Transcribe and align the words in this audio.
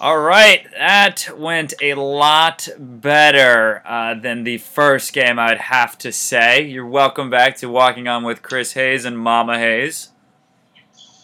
All 0.00 0.18
right, 0.20 0.64
that 0.76 1.28
went 1.36 1.74
a 1.82 1.94
lot 1.94 2.68
better 2.78 3.82
uh, 3.84 4.14
than 4.14 4.44
the 4.44 4.58
first 4.58 5.12
game, 5.12 5.40
I'd 5.40 5.58
have 5.58 5.98
to 5.98 6.12
say. 6.12 6.62
You're 6.62 6.86
welcome 6.86 7.30
back 7.30 7.56
to 7.58 7.68
Walking 7.68 8.06
On 8.06 8.22
with 8.22 8.40
Chris 8.40 8.74
Hayes 8.74 9.04
and 9.04 9.18
Mama 9.18 9.58
Hayes. 9.58 10.10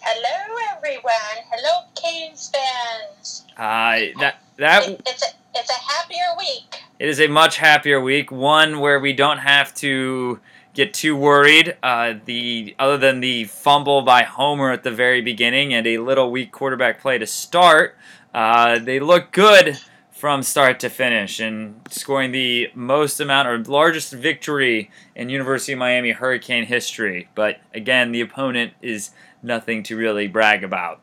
Hello, 0.01 0.57
everyone. 0.77 1.13
Hello, 1.53 1.85
Canes 1.95 2.51
fans. 2.53 3.45
Uh, 3.57 4.13
that 4.21 4.39
that 4.59 4.89
It- 4.89 5.01
it's 5.07 5.23
a 5.23 5.27
it's 5.55 5.71
a 5.71 5.93
happier 5.93 6.37
week. 6.37 6.83
it 6.99 7.09
is 7.09 7.21
a 7.21 7.29
much 7.29 7.59
happier 7.59 8.01
week, 8.01 8.33
one 8.33 8.81
where 8.81 8.99
we 8.99 9.13
don't 9.13 9.39
have 9.39 9.73
to 9.77 10.41
get 10.75 10.93
too 10.93 11.15
worried. 11.15 11.77
Uh, 11.81 12.15
the 12.25 12.75
other 12.81 12.99
than 12.99 13.21
the 13.21 13.45
fumble 13.45 14.03
by 14.03 14.25
Homer 14.25 14.73
at 14.73 14.83
the 14.83 14.91
very 14.91 15.21
beginning 15.21 15.73
and 15.73 15.87
a 15.87 15.99
little 15.99 16.33
weak 16.33 16.51
quarterback 16.51 17.01
play 17.01 17.19
to 17.19 17.27
start, 17.27 17.97
uh, 18.35 18.79
they 18.79 19.01
look 19.01 19.33
good 19.33 19.79
from 20.11 20.43
start 20.43 20.81
to 20.81 20.89
finish 20.89 21.39
and 21.41 21.81
scoring 21.91 22.33
the 22.33 22.71
most 22.75 23.21
amount 23.21 23.47
or 23.49 23.59
largest 23.59 24.13
victory 24.13 24.91
in 25.15 25.29
University 25.29 25.73
of 25.73 25.79
Miami 25.79 26.13
Hurricane 26.13 26.65
history. 26.65 27.29
But 27.35 27.61
again, 27.73 28.13
the 28.13 28.21
opponent 28.21 28.73
is 28.83 29.11
nothing 29.43 29.83
to 29.85 29.97
really 29.97 30.27
brag 30.27 30.65
about. 30.65 31.01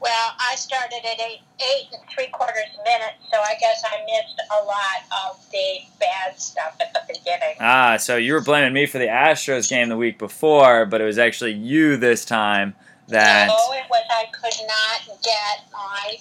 Well, 0.00 0.32
I 0.38 0.54
started 0.56 1.00
at 1.02 1.18
eight 1.18 1.40
eight 1.60 1.86
and 1.92 2.02
three 2.10 2.26
quarters 2.26 2.76
minutes, 2.84 3.24
so 3.30 3.38
I 3.38 3.54
guess 3.58 3.82
I 3.86 4.04
missed 4.04 4.42
a 4.50 4.64
lot 4.64 5.30
of 5.30 5.50
the 5.50 5.78
bad 5.98 6.38
stuff 6.38 6.76
at 6.78 6.92
the 6.92 7.00
beginning. 7.06 7.56
Ah, 7.58 7.96
so 7.96 8.16
you 8.16 8.34
were 8.34 8.42
blaming 8.42 8.74
me 8.74 8.84
for 8.84 8.98
the 8.98 9.06
Astros 9.06 9.70
game 9.70 9.88
the 9.88 9.96
week 9.96 10.18
before, 10.18 10.84
but 10.84 11.00
it 11.00 11.04
was 11.04 11.16
actually 11.16 11.52
you 11.52 11.96
this 11.96 12.26
time 12.26 12.74
that. 13.08 13.46
No, 13.46 13.54
it 13.72 13.84
was 13.88 14.04
I 14.10 14.26
could 14.30 14.66
not 14.66 15.22
get 15.22 15.72
my 15.72 16.16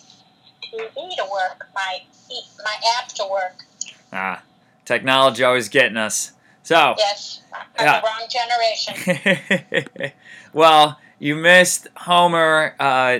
TV 0.73 1.15
to 1.15 1.23
work, 1.31 1.67
my 1.75 2.01
my 2.63 2.75
app 2.97 3.09
to 3.09 3.27
work. 3.29 3.63
Ah, 4.11 4.41
technology 4.85 5.43
always 5.43 5.69
getting 5.69 5.97
us. 5.97 6.33
So, 6.63 6.95
Yes, 6.97 7.41
I'm 7.53 7.85
Yeah. 7.85 8.01
the 8.01 8.07
wrong 8.07 8.27
generation. 8.29 10.11
well, 10.53 10.99
you 11.19 11.35
missed 11.35 11.87
Homer 11.97 12.75
uh, 12.79 13.19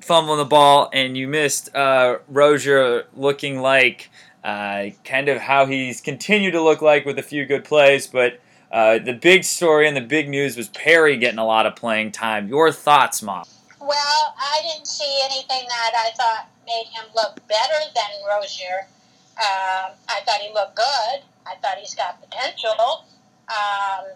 fumbling 0.00 0.38
the 0.38 0.44
ball, 0.44 0.90
and 0.92 1.16
you 1.16 1.26
missed 1.26 1.74
uh, 1.74 2.18
Rosier 2.28 3.06
looking 3.14 3.60
like 3.60 4.10
uh, 4.44 4.86
kind 5.04 5.28
of 5.30 5.38
how 5.38 5.64
he's 5.66 6.00
continued 6.02 6.52
to 6.52 6.60
look 6.60 6.82
like 6.82 7.06
with 7.06 7.18
a 7.18 7.22
few 7.22 7.46
good 7.46 7.64
plays. 7.64 8.06
But 8.06 8.40
uh, 8.70 8.98
the 8.98 9.14
big 9.14 9.44
story 9.44 9.88
and 9.88 9.96
the 9.96 10.02
big 10.02 10.28
news 10.28 10.56
was 10.56 10.68
Perry 10.68 11.16
getting 11.16 11.38
a 11.38 11.46
lot 11.46 11.64
of 11.64 11.74
playing 11.76 12.12
time. 12.12 12.48
Your 12.48 12.70
thoughts, 12.70 13.22
Mom? 13.22 13.44
Well, 13.84 14.34
I 14.38 14.60
didn't 14.62 14.86
see 14.86 15.20
anything 15.24 15.68
that 15.68 15.92
I 15.94 16.10
thought 16.16 16.48
made 16.64 16.86
him 16.86 17.04
look 17.14 17.36
better 17.46 17.84
than 17.94 18.10
Rosier. 18.26 18.88
Um, 19.36 19.92
I 20.08 20.20
thought 20.24 20.40
he 20.40 20.52
looked 20.54 20.76
good. 20.76 21.20
I 21.46 21.56
thought 21.60 21.76
he's 21.78 21.94
got 21.94 22.18
potential. 22.22 23.04
Um, 23.48 24.08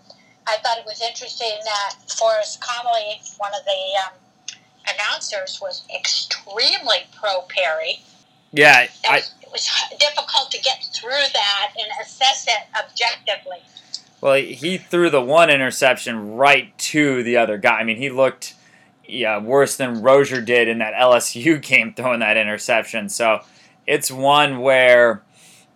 I 0.46 0.56
thought 0.62 0.78
it 0.78 0.86
was 0.86 1.02
interesting 1.02 1.52
that 1.64 1.96
Forrest 2.16 2.62
Connolly, 2.62 3.20
one 3.36 3.50
of 3.52 3.62
the 3.66 4.06
um, 4.06 4.56
announcers, 4.94 5.58
was 5.60 5.82
extremely 5.94 7.04
pro 7.20 7.42
Perry. 7.42 8.00
Yeah, 8.52 8.84
It 8.84 8.90
I, 9.06 9.16
was, 9.16 9.34
it 9.42 9.52
was 9.52 9.68
difficult 10.00 10.50
to 10.52 10.62
get 10.62 10.82
through 10.94 11.10
that 11.34 11.72
and 11.78 11.88
assess 12.00 12.46
it 12.48 12.66
objectively. 12.74 13.58
Well, 14.22 14.36
he 14.36 14.78
threw 14.78 15.10
the 15.10 15.20
one 15.20 15.50
interception 15.50 16.36
right 16.36 16.76
to 16.78 17.22
the 17.22 17.36
other 17.36 17.58
guy. 17.58 17.80
I 17.80 17.84
mean, 17.84 17.98
he 17.98 18.08
looked 18.08 18.54
yeah 19.08 19.38
worse 19.38 19.76
than 19.76 20.02
Rosier 20.02 20.40
did 20.40 20.68
in 20.68 20.78
that 20.78 20.94
LSU 20.94 21.60
game 21.68 21.94
throwing 21.94 22.20
that 22.20 22.36
interception. 22.36 23.08
So 23.08 23.40
it's 23.86 24.10
one 24.10 24.60
where 24.60 25.22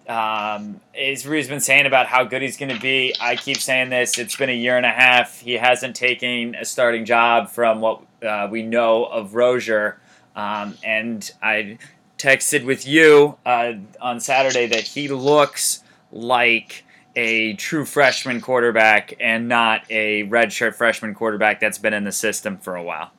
um, 0.09 0.81
he's 0.93 1.25
been 1.25 1.61
saying 1.61 1.87
about 1.87 2.07
how 2.07 2.25
good 2.25 2.43
he's 2.43 2.57
going 2.57 2.75
to 2.75 2.81
be. 2.81 3.15
I 3.21 3.37
keep 3.37 3.57
saying 3.57 3.91
this. 3.91 4.19
It's 4.19 4.37
been 4.37 4.51
a 4.51 4.57
year 4.57 4.77
and 4.77 4.87
a 4.87 4.91
half. 4.91 5.41
He 5.41 5.55
hasn't 5.55 5.97
taken 5.97 6.55
a 6.55 6.65
starting 6.65 7.05
job 7.05 7.49
from 7.49 7.81
what 7.81 8.03
uh, 8.23 8.49
we 8.51 8.63
know 8.63 9.05
of 9.05 9.35
Rosier. 9.35 9.99
Um, 10.35 10.77
and 10.85 11.31
I 11.43 11.79
texted 12.19 12.65
with 12.65 12.87
you 12.87 13.37
uh, 13.47 13.75
on 14.01 14.21
Saturday 14.21 14.67
that 14.67 14.83
he 14.83 15.09
looks 15.09 15.83
like 16.11 16.85
a 17.15 17.55
true 17.55 17.85
freshman 17.85 18.41
quarterback 18.41 19.15
and 19.21 19.49
not 19.49 19.85
a 19.91 20.25
redshirt 20.29 20.75
freshman 20.75 21.15
quarterback 21.15 21.61
that's 21.61 21.79
been 21.79 21.93
in 21.93 22.05
the 22.05 22.13
system 22.13 22.57
for 22.59 22.75
a 22.77 22.83
while. 22.83 23.11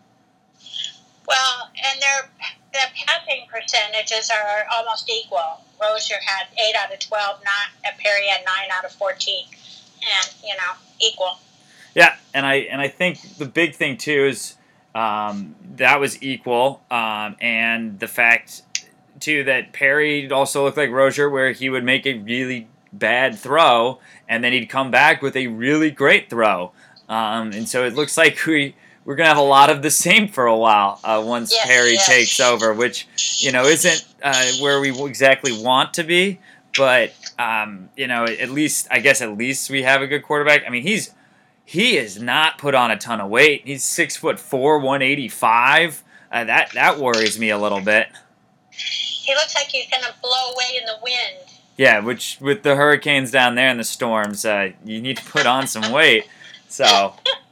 Well, 1.28 1.69
and 1.75 2.01
their 2.01 2.29
their 2.73 2.88
passing 3.06 3.45
percentages 3.50 4.29
are 4.29 4.66
almost 4.75 5.09
equal. 5.09 5.61
Rosier 5.81 6.17
had 6.25 6.47
eight 6.57 6.75
out 6.75 6.94
of 6.94 7.00
twelve, 7.00 7.39
not 7.44 7.97
Perry 8.00 8.28
had 8.28 8.41
nine 8.45 8.69
out 8.72 8.85
of 8.85 8.91
fourteen, 8.91 9.45
and 10.01 10.33
you 10.44 10.56
know 10.56 10.73
equal. 11.00 11.39
Yeah, 11.95 12.16
and 12.33 12.45
I 12.45 12.56
and 12.56 12.81
I 12.81 12.88
think 12.88 13.38
the 13.38 13.45
big 13.45 13.75
thing 13.75 13.97
too 13.97 14.25
is 14.25 14.56
um, 14.95 15.56
that 15.75 16.00
was 16.00 16.22
equal, 16.22 16.83
um, 16.91 17.35
and 17.39 18.00
the 18.00 18.07
fact 18.07 18.63
too 19.19 19.44
that 19.45 19.72
Perry 19.73 20.29
also 20.31 20.63
looked 20.63 20.78
like 20.78 20.89
Rosier, 20.89 21.29
where 21.29 21.51
he 21.51 21.69
would 21.69 21.83
make 21.83 22.06
a 22.06 22.16
really 22.17 22.67
bad 22.91 23.38
throw, 23.38 24.00
and 24.28 24.44
then 24.44 24.51
he'd 24.51 24.67
come 24.67 24.91
back 24.91 25.22
with 25.22 25.35
a 25.35 25.47
really 25.47 25.91
great 25.91 26.29
throw, 26.29 26.72
um, 27.07 27.51
and 27.53 27.69
so 27.69 27.85
it 27.85 27.94
looks 27.94 28.17
like 28.17 28.45
we. 28.45 28.75
We're 29.05 29.15
gonna 29.15 29.29
have 29.29 29.37
a 29.37 29.41
lot 29.41 29.69
of 29.69 29.81
the 29.81 29.91
same 29.91 30.27
for 30.27 30.45
a 30.45 30.55
while 30.57 30.99
uh, 31.03 31.21
once 31.25 31.51
Yes, 31.51 31.65
Perry 31.67 31.93
yes. 31.93 32.07
takes 32.07 32.39
over, 32.39 32.73
which 32.73 33.07
you 33.39 33.51
know 33.51 33.63
isn't 33.65 34.05
uh, 34.21 34.51
where 34.61 34.79
we 34.79 34.91
exactly 35.05 35.51
want 35.51 35.93
to 35.95 36.03
be, 36.03 36.39
but 36.77 37.13
um, 37.37 37.89
you 37.97 38.07
know 38.07 38.25
at 38.25 38.49
least 38.49 38.87
I 38.89 38.99
guess 38.99 39.21
at 39.21 39.37
least 39.37 39.69
we 39.69 39.83
have 39.83 40.01
a 40.01 40.07
good 40.07 40.23
quarterback. 40.23 40.63
I 40.65 40.69
mean 40.69 40.83
he's 40.83 41.11
he 41.65 41.97
is 41.97 42.21
not 42.21 42.57
put 42.57 42.75
on 42.75 42.91
a 42.91 42.97
ton 42.97 43.19
of 43.21 43.29
weight. 43.29 43.63
He's 43.65 43.83
six 43.83 44.15
foot 44.15 44.39
four, 44.39 44.79
one 44.79 45.01
eighty 45.01 45.27
five. 45.27 46.03
Uh, 46.31 46.45
that 46.45 46.71
that 46.73 46.97
worries 46.99 47.37
me 47.37 47.49
a 47.49 47.57
little 47.57 47.81
bit. 47.81 48.07
He 48.71 49.33
looks 49.35 49.55
like 49.55 49.67
he's 49.67 49.89
going 49.89 50.03
to 50.03 50.13
blow 50.21 50.51
away 50.53 50.77
in 50.79 50.85
the 50.85 50.95
wind. 51.01 51.49
Yeah, 51.77 51.99
which 51.99 52.37
with 52.41 52.63
the 52.63 52.75
hurricanes 52.75 53.31
down 53.31 53.55
there 53.55 53.67
and 53.69 53.79
the 53.79 53.83
storms, 53.83 54.43
uh, 54.45 54.71
you 54.83 55.01
need 55.01 55.17
to 55.17 55.23
put 55.25 55.45
on 55.45 55.67
some 55.67 55.91
weight. 55.91 56.27
So 56.67 57.13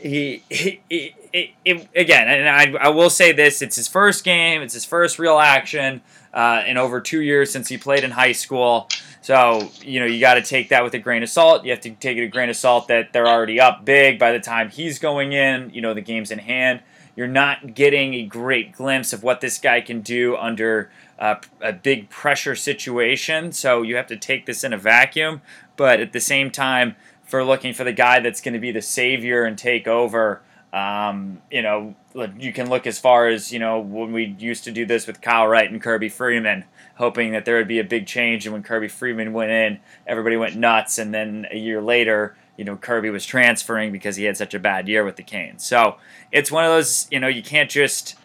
he, 0.00 0.42
he, 0.48 0.80
he, 0.88 1.14
he- 1.32 1.54
he- 1.64 1.88
again, 1.94 2.28
and 2.28 2.48
I, 2.48 2.86
I 2.86 2.88
will 2.88 3.10
say 3.10 3.32
this: 3.32 3.62
it's 3.62 3.76
his 3.76 3.88
first 3.88 4.24
game, 4.24 4.62
it's 4.62 4.74
his 4.74 4.84
first 4.84 5.18
real 5.18 5.38
action 5.38 6.02
uh, 6.34 6.62
in 6.66 6.76
over 6.76 7.00
two 7.00 7.20
years 7.20 7.52
since 7.52 7.68
he 7.68 7.78
played 7.78 8.04
in 8.04 8.10
high 8.12 8.32
school. 8.32 8.88
So 9.22 9.70
you 9.82 10.00
know 10.00 10.06
you 10.06 10.18
got 10.20 10.34
to 10.34 10.42
take 10.42 10.70
that 10.70 10.82
with 10.82 10.94
a 10.94 10.98
grain 10.98 11.22
of 11.22 11.28
salt. 11.28 11.64
You 11.64 11.70
have 11.70 11.80
to 11.82 11.90
take 11.90 12.16
it 12.16 12.24
a 12.24 12.28
grain 12.28 12.48
of 12.48 12.56
salt 12.56 12.88
that 12.88 13.12
they're 13.12 13.28
already 13.28 13.60
up 13.60 13.84
big 13.84 14.18
by 14.18 14.32
the 14.32 14.40
time 14.40 14.70
he's 14.70 14.98
going 14.98 15.32
in. 15.32 15.70
You 15.70 15.82
know 15.82 15.94
the 15.94 16.00
game's 16.00 16.30
in 16.30 16.38
hand. 16.38 16.80
You're 17.16 17.28
not 17.28 17.74
getting 17.74 18.14
a 18.14 18.22
great 18.24 18.72
glimpse 18.72 19.12
of 19.12 19.22
what 19.22 19.40
this 19.40 19.58
guy 19.58 19.82
can 19.82 20.00
do 20.00 20.36
under 20.36 20.90
uh, 21.18 21.34
a 21.60 21.72
big 21.72 22.08
pressure 22.08 22.54
situation. 22.56 23.52
So 23.52 23.82
you 23.82 23.96
have 23.96 24.06
to 24.06 24.16
take 24.16 24.46
this 24.46 24.64
in 24.64 24.72
a 24.72 24.78
vacuum. 24.78 25.42
But 25.76 26.00
at 26.00 26.12
the 26.12 26.20
same 26.20 26.50
time, 26.50 26.96
for 27.30 27.44
looking 27.44 27.72
for 27.72 27.84
the 27.84 27.92
guy 27.92 28.18
that's 28.18 28.40
going 28.40 28.54
to 28.54 28.60
be 28.60 28.72
the 28.72 28.82
savior 28.82 29.44
and 29.44 29.56
take 29.56 29.86
over, 29.86 30.42
um, 30.72 31.40
you 31.50 31.62
know, 31.62 31.94
you 32.36 32.52
can 32.52 32.68
look 32.68 32.88
as 32.88 32.98
far 32.98 33.28
as, 33.28 33.52
you 33.52 33.60
know, 33.60 33.78
when 33.78 34.12
we 34.12 34.36
used 34.38 34.64
to 34.64 34.72
do 34.72 34.84
this 34.84 35.06
with 35.06 35.20
Kyle 35.20 35.46
Wright 35.46 35.70
and 35.70 35.80
Kirby 35.80 36.08
Freeman, 36.08 36.64
hoping 36.96 37.30
that 37.32 37.44
there 37.44 37.56
would 37.56 37.68
be 37.68 37.78
a 37.78 37.84
big 37.84 38.06
change. 38.08 38.46
And 38.46 38.52
when 38.52 38.64
Kirby 38.64 38.88
Freeman 38.88 39.32
went 39.32 39.52
in, 39.52 39.78
everybody 40.08 40.36
went 40.36 40.56
nuts. 40.56 40.98
And 40.98 41.14
then 41.14 41.46
a 41.52 41.56
year 41.56 41.80
later, 41.80 42.36
you 42.56 42.64
know, 42.64 42.76
Kirby 42.76 43.10
was 43.10 43.24
transferring 43.24 43.92
because 43.92 44.16
he 44.16 44.24
had 44.24 44.36
such 44.36 44.54
a 44.54 44.58
bad 44.58 44.88
year 44.88 45.04
with 45.04 45.14
the 45.14 45.22
Canes. 45.22 45.64
So 45.64 45.96
it's 46.32 46.50
one 46.50 46.64
of 46.64 46.70
those, 46.70 47.06
you 47.12 47.20
know, 47.20 47.28
you 47.28 47.44
can't 47.44 47.70
just 47.70 48.16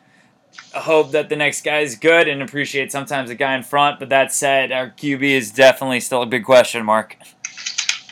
hope 0.74 1.12
that 1.12 1.30
the 1.30 1.36
next 1.36 1.64
guy 1.64 1.80
is 1.80 1.96
good 1.96 2.28
and 2.28 2.42
appreciate 2.42 2.92
sometimes 2.92 3.30
the 3.30 3.36
guy 3.36 3.56
in 3.56 3.64
front. 3.64 4.00
But 4.00 4.10
that 4.10 4.34
said, 4.34 4.72
our 4.72 4.90
QB 4.90 5.24
is 5.24 5.52
definitely 5.52 6.00
still 6.00 6.22
a 6.22 6.26
big 6.26 6.44
question 6.44 6.86
mark. 6.86 7.18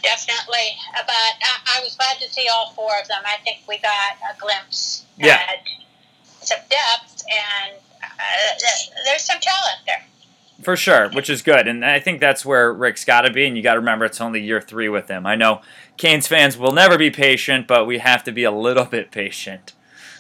Definitely, 0.04 0.76
but 0.94 1.10
I, 1.10 1.78
I 1.78 1.82
was 1.82 1.96
glad 1.96 2.18
to 2.20 2.30
see 2.32 2.48
all 2.54 2.72
four 2.76 2.92
of 3.02 3.08
them. 3.08 3.22
I 3.26 3.38
think 3.44 3.60
we 3.68 3.78
got 3.80 4.18
a 4.30 4.38
glimpse 4.40 5.06
Yeah. 5.18 5.40
at 5.48 5.60
some 6.46 6.60
depth, 6.70 7.24
and 7.32 7.78
uh, 8.04 8.10
there's 9.06 9.24
some 9.24 9.40
talent 9.40 9.78
there. 9.86 10.04
For 10.62 10.76
sure, 10.78 11.10
which 11.10 11.30
is 11.30 11.42
good. 11.42 11.68
And 11.68 11.84
I 11.86 12.00
think 12.00 12.20
that's 12.20 12.46
where 12.46 12.72
Rick's 12.72 13.04
got 13.06 13.22
to 13.22 13.32
be. 13.32 13.46
And 13.46 13.58
you 13.58 13.64
got 13.64 13.74
to 13.74 13.80
remember 13.80 14.06
it's 14.06 14.22
only 14.22 14.42
year 14.42 14.62
three 14.62 14.88
with 14.88 15.10
him. 15.10 15.26
I 15.26 15.36
know 15.36 15.62
Canes 15.98 16.28
fans 16.28 16.58
will 16.58 16.72
never 16.74 16.98
be 16.98 17.10
patient, 17.10 17.66
but 17.68 17.86
we 17.88 17.98
have 18.00 18.24
to 18.26 18.32
be 18.32 18.44
a 18.44 18.52
little 18.52 18.86
bit 18.98 19.10
patient. 19.12 19.74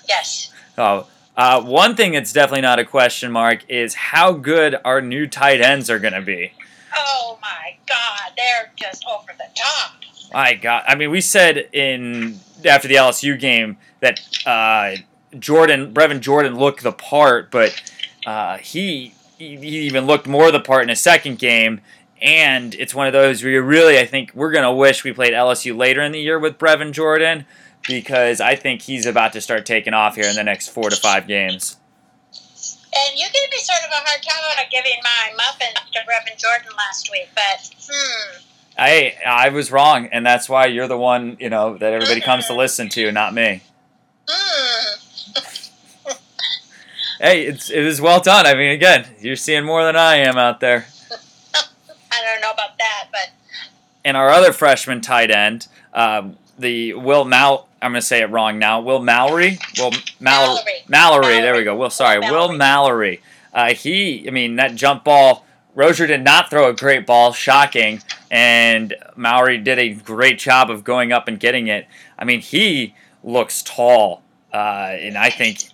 Yes. 0.08 0.52
Oh, 0.78 1.08
uh, 1.38 1.62
one 1.62 1.96
thing 1.96 2.14
that's 2.14 2.32
definitely 2.34 2.62
not 2.62 2.80
a 2.80 2.86
question 2.86 3.32
mark 3.32 3.64
is 3.70 3.94
how 3.96 4.32
good 4.34 4.76
our 4.86 5.02
new 5.02 5.28
tight 5.28 5.62
ends 5.62 5.90
are 5.90 6.00
going 6.00 6.14
to 6.14 6.22
be. 6.22 6.54
Oh 6.96 7.38
my 7.42 7.76
God, 7.88 8.32
they're 8.38 8.72
just 8.76 9.06
over 9.08 9.32
the 9.38 9.46
top. 9.56 9.94
My 10.34 10.56
God, 10.56 10.84
I 10.88 10.96
mean, 10.96 11.12
we 11.12 11.22
said 11.22 11.70
in 11.74 12.40
after 12.66 12.88
the 12.88 12.96
LSU 12.96 13.40
game 13.40 13.78
that 14.00 14.20
uh, 14.46 14.96
Jordan, 15.38 15.94
Brevin 15.94 16.20
Jordan, 16.20 16.58
looked 16.58 16.84
the 16.84 16.92
part, 16.92 17.52
but 17.52 17.82
uh, 18.26 18.58
he 18.58 19.14
he 19.38 19.56
even 19.56 20.06
looked 20.06 20.28
more 20.28 20.52
the 20.52 20.60
part 20.60 20.84
in 20.84 20.90
his 20.90 21.02
second 21.02 21.40
game. 21.40 21.82
And 22.22 22.74
it's 22.76 22.96
one 22.96 23.08
of 23.08 23.14
those 23.14 23.44
where 23.44 23.52
you 23.52 23.62
really, 23.62 24.00
I 24.00 24.06
think, 24.06 24.32
we're 24.34 24.52
going 24.52 24.64
to 24.64 24.72
wish 24.72 25.04
we 25.04 25.12
played 25.12 25.34
LSU 25.34 25.78
later 25.78 26.02
in 26.02 26.14
the 26.14 26.22
year 26.22 26.40
with 26.40 26.58
Brevin 26.58 26.94
Jordan 26.94 27.46
because 27.86 28.40
I 28.40 28.56
think 28.56 28.84
he's 28.84 29.06
about 29.06 29.34
to 29.34 29.42
start 29.42 29.66
taking 29.66 29.94
off 29.94 30.16
here 30.16 30.30
in 30.30 30.36
the 30.36 30.44
next 30.44 30.70
four 30.70 30.90
to 30.90 30.96
five 30.96 31.28
games. 31.28 31.78
And 32.96 33.18
you 33.18 33.26
gave 33.26 33.50
me 33.50 33.58
sort 33.58 33.80
of 33.86 33.90
a 33.92 34.02
hard 34.06 34.22
time 34.22 34.44
about 34.54 34.70
giving 34.70 35.00
my 35.04 35.34
muffins 35.36 35.74
to 35.94 36.00
Brevin 36.00 36.38
Jordan 36.38 36.72
last 36.78 37.10
week, 37.12 37.30
but 37.34 37.72
hmm. 37.90 38.40
I 38.78 39.16
I 39.26 39.50
was 39.50 39.72
wrong, 39.72 40.08
and 40.12 40.26
that's 40.26 40.48
why 40.50 40.68
you're 40.68 40.88
the 40.88 40.98
one 40.98 41.38
you 41.40 41.50
know 41.50 41.78
that 41.78 41.94
everybody 41.94 42.22
comes 42.22 42.48
to 42.48 42.56
listen 42.56 42.90
to, 42.90 43.12
not 43.12 43.34
me. 43.34 43.62
Mm. 44.28 46.20
hey, 47.20 47.46
it's 47.46 47.70
it 47.70 47.84
was 47.84 48.00
well 48.00 48.20
done. 48.20 48.46
I 48.46 48.54
mean, 48.54 48.72
again, 48.72 49.06
you're 49.20 49.36
seeing 49.36 49.66
more 49.66 49.84
than 49.84 49.96
I 49.96 50.18
am 50.18 50.38
out 50.38 50.60
there. 50.60 50.86
I 51.56 52.22
don't 52.24 52.42
know 52.42 52.52
about 52.52 52.78
that, 52.78 53.10
but. 53.12 53.30
And 54.06 54.18
our 54.18 54.30
other 54.30 54.52
freshman 54.52 55.00
tight 55.00 55.32
end, 55.32 55.68
um, 55.94 56.36
the 56.58 56.94
Will 56.94 57.26
Mal. 57.26 57.68
I'm 57.82 57.92
going 57.92 58.02
to 58.02 58.06
say 58.06 58.22
it 58.22 58.30
wrong 58.30 58.60
now. 58.60 58.80
Will 58.80 59.02
Mallory. 59.02 59.60
Will 59.78 59.92
Mal- 60.20 60.56
Mallory. 60.56 60.74
Mallory. 60.88 61.42
There 61.42 61.56
we 61.56 61.64
go. 61.64 61.76
Will. 61.76 61.90
Sorry, 61.90 62.20
Will 62.20 62.50
Will 62.50 62.54
Mallory. 62.54 63.22
Uh, 63.54 63.74
he. 63.74 64.28
I 64.28 64.32
mean, 64.32 64.56
that 64.56 64.76
jump 64.76 65.04
ball. 65.04 65.46
Rosier 65.76 66.08
did 66.08 66.24
not 66.24 66.50
throw 66.50 66.70
a 66.70 66.74
great 66.74 67.06
ball. 67.06 67.34
Shocking. 67.34 68.02
And 68.32 68.96
Mallory 69.16 69.58
did 69.58 69.80
a 69.80 69.90
great 69.90 70.40
job 70.40 70.70
of 70.70 70.84
going 70.84 71.12
up 71.12 71.28
and 71.28 71.40
getting 71.40 71.68
it. 71.68 71.88
I 72.18 72.26
mean, 72.26 72.42
he 72.42 72.96
looks 73.24 73.62
tall, 73.62 74.24
uh, 74.54 74.58
and 74.98 75.18
I 75.18 75.30
think 75.30 75.66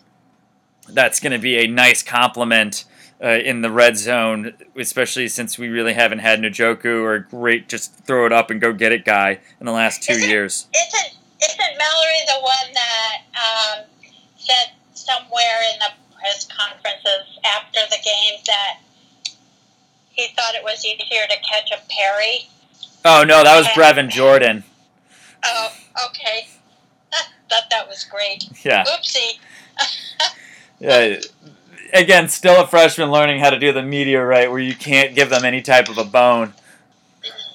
that's 0.87 1.19
going 1.19 1.31
to 1.31 1.39
be 1.39 1.57
a 1.57 1.67
nice 1.67 2.03
compliment 2.03 2.85
uh, 3.23 3.27
in 3.29 3.61
the 3.61 3.71
red 3.71 3.97
zone, 3.97 4.53
especially 4.77 5.27
since 5.27 5.57
we 5.57 5.67
really 5.67 5.93
haven't 5.93 6.19
had 6.19 6.39
Njoku 6.39 7.03
or 7.03 7.19
great 7.19 7.67
just 7.67 7.93
throw 8.05 8.25
it 8.25 8.31
up 8.31 8.49
and 8.49 8.61
go 8.61 8.71
get 8.73 8.91
it 8.91 9.03
guy 9.05 9.39
in 9.59 9.65
the 9.65 9.71
last 9.71 10.03
two 10.03 10.13
Isn't- 10.13 10.29
years. 10.29 10.67
Isn't 10.75 11.13
isn't 11.41 11.77
Mallory 11.77 12.21
the 12.27 12.39
one 12.41 12.73
that 12.73 13.17
um, 13.35 13.85
said 14.37 14.71
somewhere 14.93 15.61
in 15.73 15.79
the 15.79 15.91
press 16.17 16.45
conferences 16.45 17.39
after 17.45 17.79
the 17.89 17.97
game 18.03 18.39
that 18.45 18.79
he 20.11 20.27
thought 20.35 20.53
it 20.55 20.63
was 20.63 20.83
easier 20.85 21.25
to 21.29 21.35
catch 21.49 21.71
a 21.71 21.79
Perry? 21.89 22.49
Oh 23.05 23.23
no, 23.23 23.43
that 23.43 23.57
was 23.57 23.67
Brevin 23.67 24.09
Jordan. 24.09 24.63
Oh, 25.45 25.71
okay. 26.09 26.47
Thought 27.49 27.63
that 27.71 27.87
was 27.87 28.03
great. 28.03 28.43
Yeah, 28.63 28.83
Oopsie. 28.83 29.39
yeah. 30.79 31.19
Again, 31.93 32.29
still 32.29 32.63
a 32.63 32.67
freshman 32.67 33.11
learning 33.11 33.39
how 33.39 33.49
to 33.49 33.59
do 33.59 33.71
the 33.71 33.81
media 33.81 34.23
right, 34.23 34.49
where 34.49 34.59
you 34.59 34.75
can't 34.75 35.15
give 35.15 35.29
them 35.29 35.45
any 35.45 35.61
type 35.61 35.89
of 35.89 35.97
a 35.97 36.03
bone. 36.03 36.53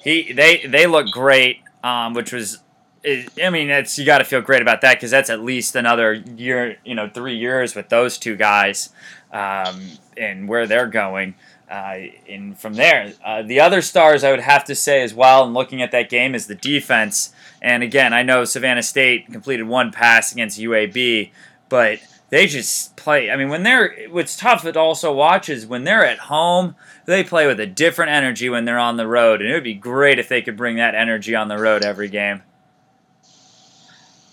He, 0.03 0.33
they, 0.33 0.65
they 0.65 0.87
look 0.87 1.07
great, 1.11 1.61
um, 1.83 2.13
which 2.13 2.31
was, 2.31 2.59
I 3.05 3.27
I 3.41 3.49
mean, 3.49 3.69
it's 3.69 3.97
you 3.97 4.05
got 4.05 4.19
to 4.19 4.23
feel 4.23 4.41
great 4.41 4.61
about 4.61 4.81
that 4.81 4.95
because 4.95 5.11
that's 5.11 5.29
at 5.29 5.41
least 5.41 5.75
another 5.75 6.13
year, 6.13 6.77
you 6.83 6.95
know, 6.95 7.09
three 7.09 7.35
years 7.37 7.75
with 7.75 7.89
those 7.89 8.17
two 8.17 8.35
guys, 8.35 8.89
um, 9.31 9.81
and 10.17 10.47
where 10.47 10.67
they're 10.67 10.87
going. 10.87 11.35
Uh, 11.69 11.97
and 12.29 12.57
from 12.57 12.75
there, 12.75 13.13
uh, 13.23 13.41
the 13.41 13.59
other 13.59 13.81
stars 13.81 14.23
I 14.23 14.31
would 14.31 14.39
have 14.41 14.63
to 14.65 14.75
say 14.75 15.01
as 15.01 15.13
well, 15.13 15.43
and 15.45 15.53
looking 15.53 15.81
at 15.81 15.91
that 15.91 16.09
game, 16.09 16.35
is 16.35 16.47
the 16.47 16.55
defense. 16.55 17.33
And 17.61 17.81
again, 17.81 18.13
I 18.13 18.21
know 18.21 18.45
Savannah 18.45 18.83
State 18.83 19.27
completed 19.31 19.63
one 19.63 19.91
pass 19.91 20.31
against 20.31 20.59
UAB, 20.59 21.31
but 21.67 21.99
they 22.29 22.47
just 22.47 22.95
play. 22.95 23.29
I 23.29 23.35
mean, 23.35 23.49
when 23.49 23.63
they're 23.63 24.07
what's 24.09 24.35
tough 24.35 24.63
to 24.63 24.79
also 24.79 25.13
watch 25.13 25.49
is 25.49 25.65
when 25.65 25.83
they're 25.83 26.05
at 26.05 26.19
home, 26.19 26.75
they 27.05 27.23
play 27.23 27.47
with 27.47 27.59
a 27.59 27.67
different 27.67 28.11
energy 28.11 28.49
when 28.49 28.65
they're 28.65 28.79
on 28.79 28.97
the 28.97 29.07
road, 29.07 29.41
and 29.41 29.49
it 29.49 29.53
would 29.53 29.63
be 29.63 29.73
great 29.73 30.19
if 30.19 30.27
they 30.27 30.41
could 30.41 30.57
bring 30.57 30.77
that 30.77 30.95
energy 30.95 31.35
on 31.35 31.47
the 31.47 31.57
road 31.57 31.83
every 31.83 32.09
game. 32.09 32.41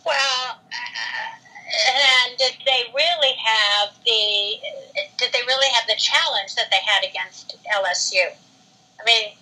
Well, 0.04 0.58
uh, 0.58 2.28
and 2.28 2.38
did 2.38 2.54
they 2.64 2.82
really 2.94 3.34
have 3.44 3.90
the? 4.04 4.58
Did 5.18 5.32
they 5.32 5.42
really 5.46 5.68
have 5.74 5.86
the 5.86 5.96
challenge 5.96 6.54
that 6.56 6.70
they 6.70 6.80
had 6.84 7.08
against 7.08 7.56
LSU? 7.76 8.32
I 9.00 9.04
mean, 9.04 9.32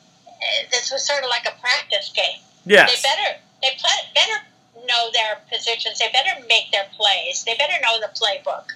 this 0.70 0.91
was 0.91 1.06
sort 1.06 1.23
of 1.23 1.31
like 1.31 1.47
a 1.47 1.58
practice 1.61 2.12
game. 2.14 2.41
Yes. 2.67 3.02
They 3.02 3.08
better 3.08 3.41
they 3.62 3.76
play, 3.79 3.91
better 4.14 4.44
know 4.87 5.11
their 5.12 5.38
positions. 5.50 5.99
They 5.99 6.09
better 6.12 6.44
make 6.49 6.71
their 6.73 6.87
plays. 6.97 7.44
They 7.44 7.55
better 7.56 7.81
know 7.82 8.00
the 8.00 8.09
playbook. 8.09 8.67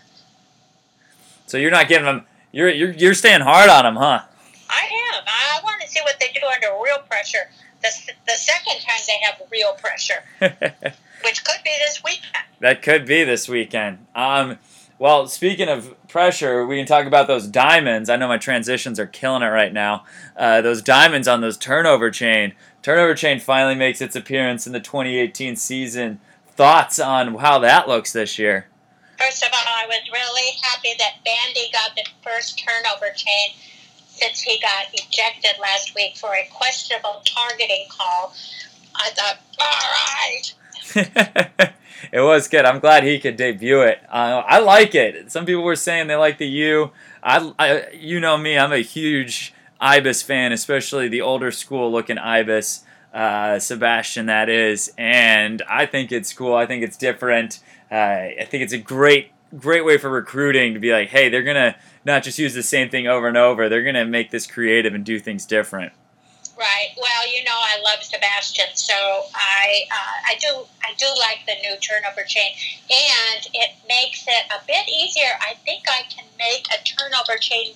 So 1.46 1.56
you're 1.56 1.70
not 1.70 1.88
giving 1.88 2.06
them. 2.06 2.26
You're 2.52 2.70
you're 2.70 2.92
you're 2.92 3.14
staying 3.14 3.40
hard 3.40 3.68
on 3.68 3.84
them, 3.84 3.96
huh? 3.96 4.22
I 4.70 5.12
am. 5.12 5.24
I 5.26 5.60
want 5.62 5.80
to 5.82 5.88
see 5.88 6.00
what 6.02 6.18
they 6.20 6.28
do 6.32 6.40
under 6.46 6.68
real 6.82 6.98
pressure. 7.08 7.50
The, 7.82 7.90
the 8.26 8.32
second 8.32 8.80
time 8.80 9.00
they 9.06 9.20
have 9.26 9.42
real 9.50 9.74
pressure, 9.74 10.22
which 11.24 11.44
could 11.44 11.62
be 11.64 11.72
this 11.86 12.02
weekend. 12.02 12.44
That 12.60 12.80
could 12.82 13.06
be 13.06 13.24
this 13.24 13.48
weekend. 13.48 14.06
Um, 14.14 14.58
well, 14.98 15.26
speaking 15.26 15.68
of 15.68 15.94
pressure, 16.08 16.64
we 16.66 16.76
can 16.76 16.86
talk 16.86 17.06
about 17.06 17.26
those 17.26 17.46
diamonds. 17.46 18.08
I 18.08 18.16
know 18.16 18.28
my 18.28 18.38
transitions 18.38 19.00
are 19.00 19.06
killing 19.06 19.42
it 19.42 19.46
right 19.46 19.72
now. 19.72 20.04
Uh, 20.36 20.60
those 20.60 20.82
diamonds 20.82 21.26
on 21.26 21.40
those 21.40 21.56
turnover 21.56 22.10
chain. 22.10 22.54
Turnover 22.82 23.14
chain 23.14 23.40
finally 23.40 23.74
makes 23.74 24.00
its 24.00 24.14
appearance 24.14 24.66
in 24.66 24.72
the 24.72 24.80
2018 24.80 25.56
season. 25.56 26.20
Thoughts 26.48 26.98
on 27.00 27.34
how 27.36 27.58
that 27.58 27.88
looks 27.88 28.12
this 28.12 28.38
year? 28.38 28.68
First 29.18 29.42
of 29.42 29.50
all, 29.52 29.64
I 29.66 29.86
was 29.86 30.00
really 30.12 30.58
happy 30.62 30.90
that 30.98 31.24
Bandy 31.24 31.70
got 31.72 31.96
the 31.96 32.04
first 32.22 32.62
turnover 32.64 33.12
chain 33.14 33.50
since 34.06 34.42
he 34.42 34.60
got 34.60 34.86
ejected 34.92 35.60
last 35.60 35.94
week 35.94 36.16
for 36.16 36.34
a 36.34 36.48
questionable 36.52 37.22
targeting 37.24 37.86
call. 37.88 38.34
I 38.94 39.10
thought, 39.10 39.38
all 39.58 41.04
right. 41.04 41.72
it 42.12 42.20
was 42.20 42.48
good. 42.48 42.64
I'm 42.64 42.80
glad 42.80 43.04
he 43.04 43.18
could 43.18 43.36
debut 43.36 43.80
it. 43.82 44.00
Uh, 44.08 44.42
I 44.46 44.58
like 44.60 44.94
it. 44.94 45.30
Some 45.30 45.46
people 45.46 45.62
were 45.62 45.76
saying 45.76 46.06
they 46.06 46.16
like 46.16 46.38
the 46.38 46.46
U. 46.46 46.90
I, 47.22 47.52
I, 47.58 47.90
you 47.92 48.20
know 48.20 48.36
me. 48.36 48.58
I'm 48.58 48.72
a 48.72 48.78
huge 48.78 49.54
Ibis 49.80 50.22
fan, 50.22 50.52
especially 50.52 51.08
the 51.08 51.20
older 51.20 51.50
school 51.50 51.90
looking 51.90 52.18
Ibis, 52.18 52.84
uh, 53.12 53.58
Sebastian. 53.58 54.26
That 54.26 54.48
is, 54.48 54.92
and 54.96 55.62
I 55.68 55.86
think 55.86 56.12
it's 56.12 56.32
cool. 56.32 56.54
I 56.54 56.66
think 56.66 56.82
it's 56.82 56.96
different. 56.96 57.60
Uh, 57.90 57.94
I 58.40 58.46
think 58.48 58.62
it's 58.62 58.72
a 58.72 58.78
great, 58.78 59.30
great 59.58 59.84
way 59.84 59.98
for 59.98 60.10
recruiting 60.10 60.74
to 60.74 60.80
be 60.80 60.92
like, 60.92 61.08
hey, 61.08 61.28
they're 61.28 61.42
gonna 61.42 61.76
not 62.04 62.22
just 62.22 62.38
use 62.38 62.54
the 62.54 62.62
same 62.62 62.88
thing 62.88 63.06
over 63.06 63.28
and 63.28 63.36
over. 63.36 63.68
They're 63.68 63.84
gonna 63.84 64.04
make 64.04 64.30
this 64.30 64.46
creative 64.46 64.94
and 64.94 65.04
do 65.04 65.18
things 65.18 65.46
different. 65.46 65.92
Right. 66.56 66.94
Well, 66.96 67.26
you 67.26 67.42
know, 67.42 67.56
I 67.56 67.80
love 67.82 68.02
Sebastian, 68.02 68.74
so 68.74 68.94
I 69.34 69.84
uh, 69.90 70.30
I 70.30 70.34
do 70.40 70.66
I 70.82 70.94
do 70.96 71.06
like 71.18 71.40
the 71.46 71.54
new 71.68 71.76
turnover 71.80 72.22
chain, 72.26 72.52
and 72.90 73.46
it 73.52 73.70
makes 73.88 74.24
it 74.28 74.44
a 74.50 74.64
bit 74.66 74.88
easier. 74.88 75.34
I 75.40 75.54
think 75.64 75.84
I 75.88 76.02
can 76.08 76.24
make 76.38 76.66
a 76.68 76.82
turnover 76.84 77.38
chain 77.40 77.74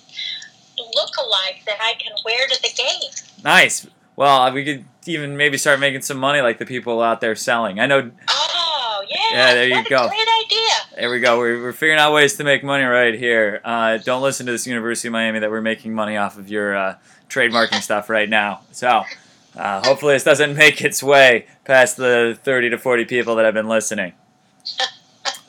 look 0.77 1.11
alike 1.21 1.63
that 1.65 1.77
I 1.81 1.93
can 1.99 2.13
wear 2.23 2.47
to 2.47 2.61
the 2.61 2.69
game. 2.69 3.11
Nice. 3.43 3.85
Well, 4.15 4.51
we 4.53 4.63
could 4.63 4.85
even 5.05 5.37
maybe 5.37 5.57
start 5.57 5.79
making 5.79 6.01
some 6.01 6.17
money 6.17 6.41
like 6.41 6.57
the 6.57 6.65
people 6.65 7.01
out 7.01 7.21
there 7.21 7.35
selling. 7.35 7.79
I 7.79 7.85
know 7.85 8.11
Oh 8.27 9.05
yeah! 9.07 9.17
Yeah, 9.31 9.53
there 9.53 9.67
you 9.67 9.83
go. 9.89 10.05
A 10.05 10.09
great 10.09 10.27
idea. 10.45 10.71
There 10.95 11.09
we 11.09 11.19
go. 11.19 11.37
We're, 11.37 11.61
we're 11.61 11.73
figuring 11.73 11.99
out 11.99 12.13
ways 12.13 12.35
to 12.35 12.43
make 12.43 12.63
money 12.63 12.83
right 12.83 13.13
here. 13.13 13.61
Uh, 13.63 13.97
don't 13.97 14.21
listen 14.21 14.45
to 14.47 14.51
this 14.51 14.67
University 14.67 15.07
of 15.07 15.13
Miami 15.13 15.39
that 15.39 15.49
we're 15.49 15.61
making 15.61 15.93
money 15.93 16.17
off 16.17 16.37
of 16.37 16.49
your 16.49 16.75
uh, 16.75 16.95
trademarking 17.29 17.81
stuff 17.81 18.09
right 18.09 18.27
now. 18.29 18.61
So 18.71 19.03
uh, 19.55 19.81
hopefully 19.85 20.15
this 20.15 20.23
doesn't 20.23 20.55
make 20.55 20.81
its 20.81 21.01
way 21.01 21.45
past 21.65 21.97
the 21.97 22.37
30 22.43 22.71
to 22.71 22.77
40 22.77 23.05
people 23.05 23.35
that 23.35 23.45
have 23.45 23.53
been 23.53 23.67
listening. 23.69 24.13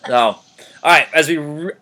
So, 0.07 0.15
all 0.17 0.41
right, 0.85 1.09
as 1.15 1.29
we 1.29 1.37
re- 1.37 1.73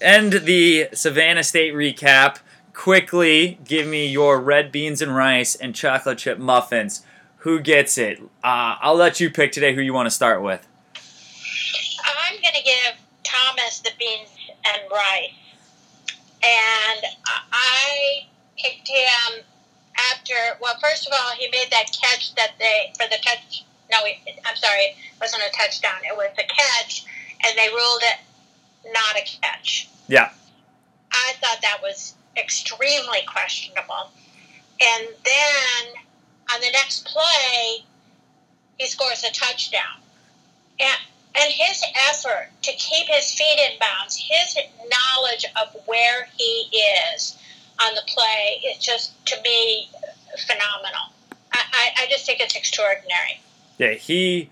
end 0.00 0.32
the 0.32 0.88
Savannah 0.94 1.44
State 1.44 1.74
recap, 1.74 2.38
quickly 2.72 3.58
give 3.64 3.86
me 3.86 4.06
your 4.06 4.40
red 4.40 4.72
beans 4.72 5.02
and 5.02 5.14
rice 5.14 5.54
and 5.54 5.74
chocolate 5.74 6.18
chip 6.18 6.38
muffins. 6.38 7.04
Who 7.38 7.60
gets 7.60 7.96
it? 7.98 8.20
Uh, 8.44 8.76
I'll 8.80 8.94
let 8.96 9.20
you 9.20 9.30
pick 9.30 9.52
today 9.52 9.74
who 9.74 9.80
you 9.80 9.92
want 9.94 10.06
to 10.06 10.10
start 10.10 10.42
with. 10.42 10.66
I'm 10.94 12.34
going 12.40 12.54
to 12.54 12.62
give 12.62 12.94
Thomas 13.24 13.80
the 13.80 13.90
beans 13.98 14.28
and 14.64 14.82
rice. 14.90 15.30
And 16.42 17.04
I- 17.26 17.42
I 17.52 18.26
picked 18.62 18.88
him 18.88 19.44
after, 20.12 20.34
well, 20.60 20.74
first 20.80 21.06
of 21.06 21.12
all, 21.12 21.32
he 21.36 21.48
made 21.50 21.70
that 21.70 21.86
catch 22.00 22.34
that 22.34 22.52
they, 22.58 22.92
for 22.96 23.06
the 23.08 23.16
touch, 23.24 23.64
no, 23.90 23.98
I'm 24.46 24.56
sorry, 24.56 24.82
it 24.82 24.96
wasn't 25.20 25.42
a 25.42 25.56
touchdown. 25.56 26.00
It 26.04 26.16
was 26.16 26.30
a 26.38 26.46
catch, 26.46 27.04
and 27.44 27.58
they 27.58 27.68
ruled 27.68 28.02
it 28.02 28.92
not 28.92 29.16
a 29.16 29.24
catch. 29.24 29.88
Yeah. 30.08 30.30
I 31.12 31.32
thought 31.40 31.60
that 31.62 31.78
was 31.82 32.14
extremely 32.36 33.22
questionable. 33.26 34.10
And 34.80 35.08
then 35.24 35.94
on 36.54 36.60
the 36.60 36.70
next 36.72 37.04
play, 37.06 37.84
he 38.78 38.86
scores 38.86 39.24
a 39.24 39.32
touchdown. 39.32 40.00
And 40.78 40.98
and 41.32 41.52
his 41.52 41.82
effort 42.08 42.48
to 42.62 42.72
keep 42.72 43.06
his 43.06 43.32
feet 43.32 43.58
in 43.70 43.78
bounds, 43.78 44.16
his 44.16 44.58
knowledge 44.88 45.46
of 45.62 45.76
where 45.86 46.28
he 46.36 46.49
play 48.60 48.76
just 48.80 49.24
to 49.26 49.40
me 49.42 49.90
phenomenal. 50.46 51.12
I, 51.52 51.60
I, 51.72 52.02
I 52.02 52.06
just 52.08 52.26
think 52.26 52.40
it's 52.40 52.56
extraordinary. 52.56 53.40
Yeah, 53.78 53.92
he 53.92 54.50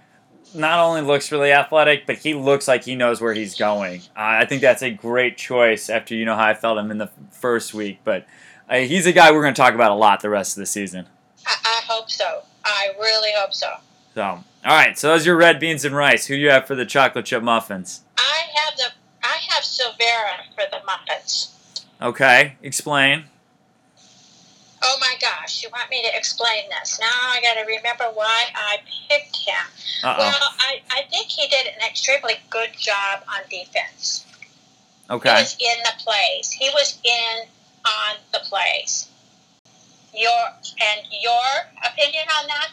not 0.55 0.79
only 0.79 1.03
looks 1.03 1.31
really 1.31 1.53
athletic, 1.53 2.07
but 2.07 2.19
he 2.19 2.35
looks 2.35 2.67
like 2.67 2.85
he 2.85 2.95
knows 2.95 3.21
where 3.21 3.35
he's 3.35 3.55
going. 3.55 4.01
Uh, 4.17 4.41
I 4.41 4.47
think 4.47 4.63
that's 4.63 4.83
a 4.83 4.91
great 4.91 5.37
choice 5.37 5.91
after 5.91 6.15
you 6.15 6.25
know 6.25 6.35
how 6.35 6.47
I 6.47 6.55
felt 6.55 6.79
him 6.79 6.91
in 6.91 6.99
the 6.99 7.11
first 7.31 7.75
week. 7.75 8.01
But 8.05 8.27
uh, 8.69 8.79
he's 8.79 9.07
a 9.07 9.13
guy 9.13 9.31
we're 9.31 9.43
going 9.43 9.55
to 9.55 9.61
talk 9.61 9.75
about 9.75 9.93
a 9.93 9.95
lot 9.95 10.21
the 10.21 10.31
rest 10.31 10.57
of 10.57 10.61
the 10.61 10.67
season. 10.67 11.07
I, 11.47 11.57
I 11.65 11.81
hope 11.87 12.11
so. 12.11 12.43
I 12.65 12.95
really 12.99 13.31
hope 13.37 13.55
so. 13.55 13.75
So, 14.15 14.23
all 14.23 14.45
right. 14.65 14.99
So 14.99 15.09
those 15.09 15.23
are 15.27 15.31
your 15.31 15.37
red 15.37 15.61
beans 15.61 15.85
and 15.85 15.95
rice. 15.95 16.27
Who 16.27 16.35
do 16.35 16.41
you 16.41 16.51
have 16.51 16.67
for 16.67 16.75
the 16.75 16.87
chocolate 16.87 17.27
chip 17.27 17.43
muffins? 17.43 18.03
I 18.17 18.43
have 18.55 18.77
the 18.77 18.87
I 19.23 19.37
have 19.51 19.63
Silvera 19.63 20.55
for 20.55 20.65
the 20.71 20.85
muffins. 20.85 21.55
Okay, 22.01 22.57
explain. 22.63 23.25
Oh 24.91 24.97
my 25.03 25.17
gosh, 25.21 25.63
you 25.63 25.69
want 25.71 25.91
me 25.91 26.03
to 26.03 26.17
explain 26.17 26.63
this? 26.71 26.99
Now 26.99 27.07
I 27.07 27.43
got 27.43 27.61
to 27.61 27.67
remember 27.67 28.05
why 28.15 28.45
I 28.55 28.79
picked 29.11 29.37
him. 29.37 29.55
Uh-oh. 30.03 30.17
Well, 30.19 30.35
I, 30.61 30.81
I 30.91 31.03
think 31.11 31.29
he 31.29 31.47
did 31.47 31.67
an 31.67 31.87
extremely 31.87 32.37
good 32.49 32.71
job 32.79 33.23
on 33.29 33.43
defense. 33.51 34.25
Okay. 35.11 35.29
He 35.29 35.35
was 35.35 35.57
in 35.61 35.83
the 35.85 35.93
plays. 36.03 36.51
He 36.53 36.71
was 36.71 36.99
in 37.05 37.49
on 37.85 38.17
the 38.33 38.41
plays. 38.45 39.09
Your 40.15 40.31
and 40.81 41.07
your 41.21 41.93
opinion 41.93 42.25
on 42.41 42.47
that? 42.47 42.69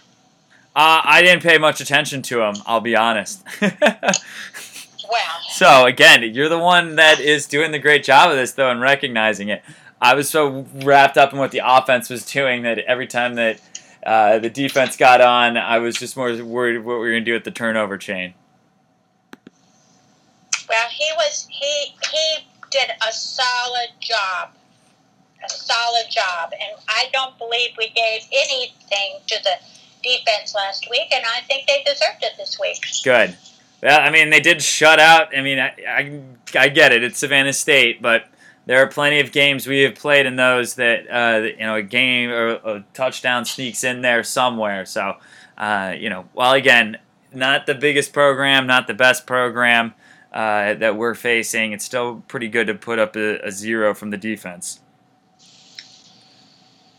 Uh, 0.74 1.02
I 1.04 1.22
didn't 1.22 1.44
pay 1.44 1.58
much 1.58 1.82
attention 1.82 2.22
to 2.24 2.44
him. 2.44 2.56
I'll 2.66 2.80
be 2.80 2.96
honest. 2.96 3.44
Well, 5.10 5.40
so 5.50 5.86
again, 5.86 6.24
you're 6.34 6.50
the 6.50 6.60
one 6.60 6.96
that 6.96 7.20
is 7.20 7.46
doing 7.46 7.72
the 7.72 7.80
great 7.80 8.04
job 8.04 8.32
of 8.32 8.38
this, 8.38 8.54
though, 8.54 8.70
and 8.70 8.82
recognizing 8.82 9.50
it. 9.50 9.64
I 10.06 10.14
was 10.14 10.30
so 10.30 10.68
wrapped 10.76 11.18
up 11.18 11.34
in 11.34 11.40
what 11.40 11.50
the 11.50 11.62
offense 11.64 12.12
was 12.12 12.24
doing 12.26 12.62
that 12.62 12.78
every 12.78 13.08
time 13.08 13.36
that 13.36 13.60
uh, 14.06 14.38
the 14.38 14.52
defense 14.52 14.96
got 14.96 15.20
on, 15.20 15.58
I 15.58 15.80
was 15.80 15.96
just 15.96 16.16
more 16.16 16.32
worried 16.44 16.78
what 16.86 16.94
we 16.94 17.00
were 17.00 17.10
going 17.10 17.26
to 17.26 17.32
do 17.32 17.34
with 17.34 17.44
the 17.44 17.50
turnover 17.50 17.98
chain. 17.98 18.36
well, 20.70 20.88
he 20.92 21.12
was 21.16 21.48
he 21.50 21.96
he 22.12 22.38
did 22.70 22.92
a 23.08 23.12
solid 23.12 23.90
job, 24.00 24.50
a 25.44 25.50
solid 25.50 26.06
job, 26.12 26.52
and 26.54 26.80
I 26.88 27.06
don't 27.12 27.36
believe 27.40 27.72
we 27.76 27.90
gave 27.90 28.22
anything 28.32 29.20
to 29.26 29.38
the 29.44 29.56
defense 30.04 30.54
last 30.54 30.88
week, 30.92 31.12
and 31.12 31.24
I 31.26 31.42
think 31.48 31.66
they 31.66 31.84
deserved 31.84 32.22
it 32.22 32.34
this 32.38 32.60
week. 32.62 32.86
Good. 33.04 33.36
Well, 33.82 34.00
I 34.00 34.12
mean, 34.12 34.30
they 34.30 34.40
did 34.40 34.62
shut 34.62 35.00
out. 35.00 35.36
I 35.36 35.42
mean, 35.42 35.58
I, 35.58 35.74
I, 35.88 36.22
I 36.56 36.70
get 36.70 36.92
it. 36.92 37.04
It's 37.04 37.18
Savannah 37.18 37.54
State, 37.54 38.04
but 38.04 38.26
there 38.66 38.82
are 38.82 38.88
plenty 38.88 39.20
of 39.20 39.32
games 39.32 39.68
we 39.68 39.82
have 39.82 39.96
played 39.96 40.26
in 40.26 40.36
those 40.36 40.76
that 40.76 41.06
uh, 41.10 41.44
you 41.44 41.58
know 41.58 41.76
a 41.76 41.82
game 41.82 42.30
or 42.30 42.48
a 42.54 42.86
touchdown 42.94 43.46
sneaks 43.46 43.84
in 43.84 44.02
there 44.02 44.24
somewhere. 44.24 44.86
So, 44.86 45.18
uh, 45.58 45.94
you 45.98 46.10
know, 46.10 46.26
while 46.34 46.54
again, 46.54 46.98
not 47.34 47.66
the 47.66 47.76
biggest 47.76 48.14
program, 48.14 48.66
not 48.68 48.88
the 48.88 48.94
best 48.94 49.28
program 49.28 49.94
uh, 50.34 50.74
that 50.76 50.96
we're 50.98 51.16
facing, 51.16 51.72
it's 51.74 51.86
still 51.86 52.24
pretty 52.28 52.48
good 52.48 52.68
to 52.68 52.74
put 52.74 53.00
up 53.00 53.16
a, 53.16 53.40
a 53.46 53.52
zero 53.52 53.94
from 53.94 54.10
the 54.10 54.18
defense. 54.18 54.80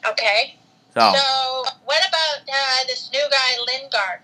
Okay. 0.08 0.56
So, 0.94 1.12
So, 1.12 1.64
what 1.84 2.00
about 2.08 2.48
uh, 2.48 2.84
this 2.86 3.10
new 3.12 3.24
guy 3.30 3.56
Lingard? 3.66 4.20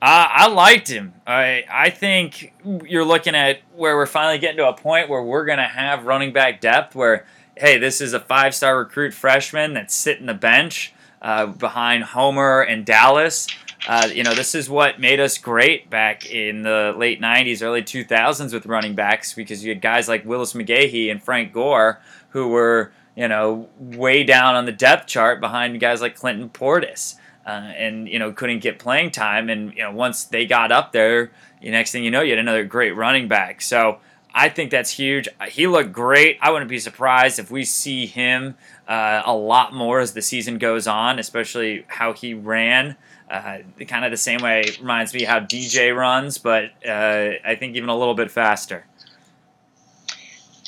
Uh, 0.00 0.28
I 0.30 0.48
liked 0.48 0.88
him. 0.88 1.14
I 1.26 1.64
I 1.68 1.90
think 1.90 2.52
you're 2.64 3.04
looking 3.04 3.34
at 3.34 3.58
where 3.74 3.96
we're 3.96 4.06
finally 4.06 4.38
getting 4.38 4.58
to 4.58 4.68
a 4.68 4.72
point 4.72 5.08
where 5.08 5.22
we're 5.22 5.44
gonna 5.44 5.66
have 5.66 6.06
running 6.06 6.32
back 6.32 6.60
depth. 6.60 6.94
Where 6.94 7.26
hey, 7.56 7.78
this 7.78 8.00
is 8.00 8.12
a 8.12 8.20
five 8.20 8.54
star 8.54 8.78
recruit 8.78 9.12
freshman 9.12 9.74
that's 9.74 9.94
sitting 9.94 10.26
the 10.26 10.34
bench 10.34 10.92
uh, 11.20 11.46
behind 11.46 12.04
Homer 12.04 12.60
and 12.60 12.86
Dallas. 12.86 13.48
Uh, 13.88 14.08
you 14.12 14.22
know, 14.22 14.34
this 14.34 14.54
is 14.54 14.70
what 14.70 15.00
made 15.00 15.18
us 15.18 15.36
great 15.36 15.90
back 15.90 16.30
in 16.30 16.62
the 16.62 16.94
late 16.96 17.20
'90s, 17.20 17.60
early 17.60 17.82
2000s 17.82 18.52
with 18.52 18.66
running 18.66 18.94
backs 18.94 19.34
because 19.34 19.64
you 19.64 19.70
had 19.70 19.80
guys 19.80 20.06
like 20.06 20.24
Willis 20.24 20.52
McGahee 20.52 21.10
and 21.10 21.20
Frank 21.20 21.52
Gore 21.52 22.00
who 22.30 22.48
were 22.48 22.92
you 23.16 23.26
know 23.26 23.68
way 23.80 24.22
down 24.22 24.54
on 24.54 24.64
the 24.64 24.72
depth 24.72 25.08
chart 25.08 25.40
behind 25.40 25.80
guys 25.80 26.00
like 26.00 26.14
Clinton 26.14 26.48
Portis 26.48 27.16
uh, 27.48 27.72
and 27.78 28.06
you 28.06 28.18
know 28.18 28.30
couldn't 28.30 28.58
get 28.58 28.78
playing 28.78 29.10
time. 29.10 29.48
And 29.48 29.72
you 29.74 29.82
know 29.82 29.90
once 29.90 30.24
they 30.24 30.44
got 30.44 30.70
up 30.70 30.92
there, 30.92 31.30
the 31.62 31.70
next 31.70 31.92
thing 31.92 32.04
you 32.04 32.10
know, 32.10 32.20
you 32.20 32.30
had 32.30 32.38
another 32.38 32.64
great 32.64 32.94
running 32.94 33.26
back. 33.26 33.62
So 33.62 34.00
I 34.34 34.50
think 34.50 34.70
that's 34.70 34.90
huge. 34.90 35.28
He 35.48 35.66
looked 35.66 35.92
great. 35.92 36.38
I 36.42 36.50
wouldn't 36.50 36.68
be 36.68 36.78
surprised 36.78 37.38
if 37.38 37.50
we 37.50 37.64
see 37.64 38.04
him 38.04 38.56
uh, 38.86 39.22
a 39.24 39.32
lot 39.34 39.72
more 39.72 40.00
as 40.00 40.12
the 40.12 40.20
season 40.20 40.58
goes 40.58 40.86
on, 40.86 41.18
especially 41.18 41.84
how 41.88 42.12
he 42.12 42.34
ran. 42.34 42.96
Uh, 43.30 43.58
kind 43.86 44.04
of 44.04 44.10
the 44.10 44.16
same 44.16 44.40
way 44.40 44.64
reminds 44.80 45.14
me 45.14 45.24
how 45.24 45.40
DJ 45.40 45.96
runs, 45.96 46.38
but 46.38 46.70
uh, 46.86 47.30
I 47.44 47.56
think 47.58 47.76
even 47.76 47.88
a 47.88 47.96
little 47.96 48.14
bit 48.14 48.30
faster. 48.30 48.84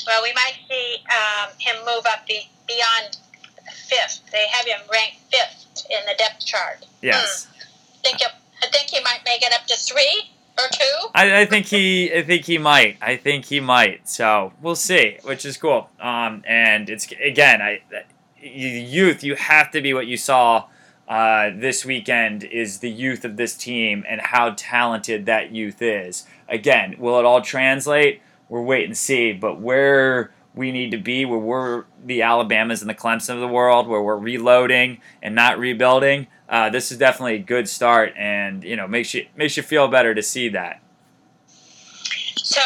Well, 0.07 0.23
we 0.23 0.33
might 0.33 0.55
see 0.69 0.97
um, 1.11 1.51
him 1.59 1.77
move 1.85 2.05
up 2.07 2.27
be, 2.27 2.51
beyond 2.67 3.19
fifth. 3.71 4.23
They 4.33 4.47
have 4.51 4.67
him 4.67 4.81
ranked 4.91 5.19
fifth 5.31 5.60
in 5.87 6.05
the 6.07 6.15
depth 6.19 6.45
chart. 6.45 6.87
Yes. 7.03 7.47
Hmm. 7.47 7.61
Think 8.03 8.19
I 8.63 8.67
think 8.67 8.91
he 8.91 9.01
might 9.03 9.21
make 9.25 9.43
it 9.43 9.53
up 9.53 9.67
to 9.67 9.77
three 9.77 10.31
or 10.59 10.69
two. 10.71 11.09
I, 11.15 11.43
I 11.43 11.47
think 11.47 11.67
he 11.67 12.13
I 12.15 12.23
think 12.23 12.45
he 12.45 12.59
might. 12.59 12.97
I 13.01 13.17
think 13.17 13.47
he 13.47 13.61
might. 13.61 14.09
So 14.09 14.53
we'll 14.61 14.77
see, 14.77 15.19
which 15.23 15.45
is 15.45 15.57
cool. 15.57 15.91
Um, 16.01 16.43
and 16.47 16.89
it's 16.89 17.11
again, 17.13 17.61
I 17.63 17.83
youth. 18.41 19.23
You 19.23 19.35
have 19.37 19.71
to 19.73 19.81
be 19.81 19.95
what 19.95 20.07
you 20.07 20.17
saw 20.17 20.67
uh, 21.09 21.51
this 21.55 21.85
weekend. 21.85 22.45
Is 22.45 22.79
the 22.79 22.91
youth 22.91 23.25
of 23.25 23.37
this 23.37 23.57
team 23.57 24.05
and 24.09 24.21
how 24.21 24.55
talented 24.57 25.27
that 25.27 25.53
youth 25.53 25.83
is. 25.83 26.27
Again, 26.49 26.97
will 26.99 27.19
it 27.19 27.25
all 27.25 27.43
translate? 27.43 28.21
We're 28.49 28.63
wait 28.63 28.87
and 28.87 28.97
see. 28.97 29.33
But 29.33 29.61
where 29.61 30.33
we 30.55 30.73
need 30.73 30.91
to 30.91 30.99
be, 30.99 31.25
where 31.25 31.39
we're 31.39 31.85
the 32.05 32.23
Alabamas 32.23 32.81
and 32.81 32.91
the 32.91 32.95
Clemson 32.95 33.35
of 33.35 33.41
the 33.41 33.49
world, 33.49 33.87
where 33.87 34.03
we're 34.03 34.17
reloading 34.17 35.01
and 35.23 35.35
not 35.35 35.59
rebuilding. 35.59 36.27
Uh, 36.49 36.69
this 36.71 36.91
is 36.91 36.99
definitely 36.99 37.37
a 37.37 37.41
good 37.41 37.69
start, 37.69 38.13
and 38.17 38.65
you 38.65 38.77
know 38.77 38.89
makes 38.89 39.15
you 39.15 39.27
makes 39.37 39.57
you 39.57 39.63
feel 39.63 39.89
better 39.89 40.15
to 40.15 40.23
see 40.23 40.49
that. 40.49 40.83
So 42.37 42.61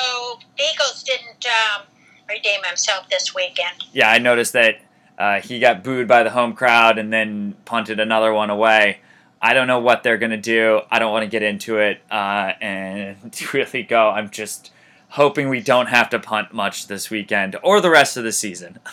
Feagles 0.58 1.04
didn't 1.04 1.46
um, 1.46 1.82
redeem 2.28 2.62
himself 2.64 3.08
this 3.10 3.34
weekend. 3.34 3.84
Yeah, 3.92 4.10
I 4.10 4.18
noticed 4.18 4.54
that 4.54 4.80
uh, 5.18 5.40
he 5.40 5.58
got 5.58 5.84
booed 5.84 6.08
by 6.08 6.22
the 6.22 6.30
home 6.30 6.54
crowd 6.54 6.98
and 6.98 7.12
then 7.12 7.54
punted 7.66 8.00
another 8.00 8.32
one 8.32 8.48
away. 8.48 9.00
I 9.42 9.52
don't 9.52 9.66
know 9.66 9.80
what 9.80 10.02
they're 10.02 10.16
gonna 10.16 10.38
do. 10.38 10.80
I 10.90 10.98
don't 10.98 11.12
want 11.12 11.24
to 11.24 11.28
get 11.28 11.42
into 11.42 11.78
it 11.78 12.00
uh, 12.10 12.52
and 12.62 13.16
really 13.52 13.82
go. 13.82 14.08
I'm 14.08 14.30
just 14.30 14.72
hoping 15.14 15.48
we 15.48 15.60
don't 15.60 15.86
have 15.86 16.10
to 16.10 16.18
punt 16.18 16.52
much 16.52 16.88
this 16.88 17.08
weekend 17.08 17.56
or 17.62 17.80
the 17.80 17.90
rest 17.90 18.16
of 18.16 18.24
the 18.24 18.32
season. 18.32 18.80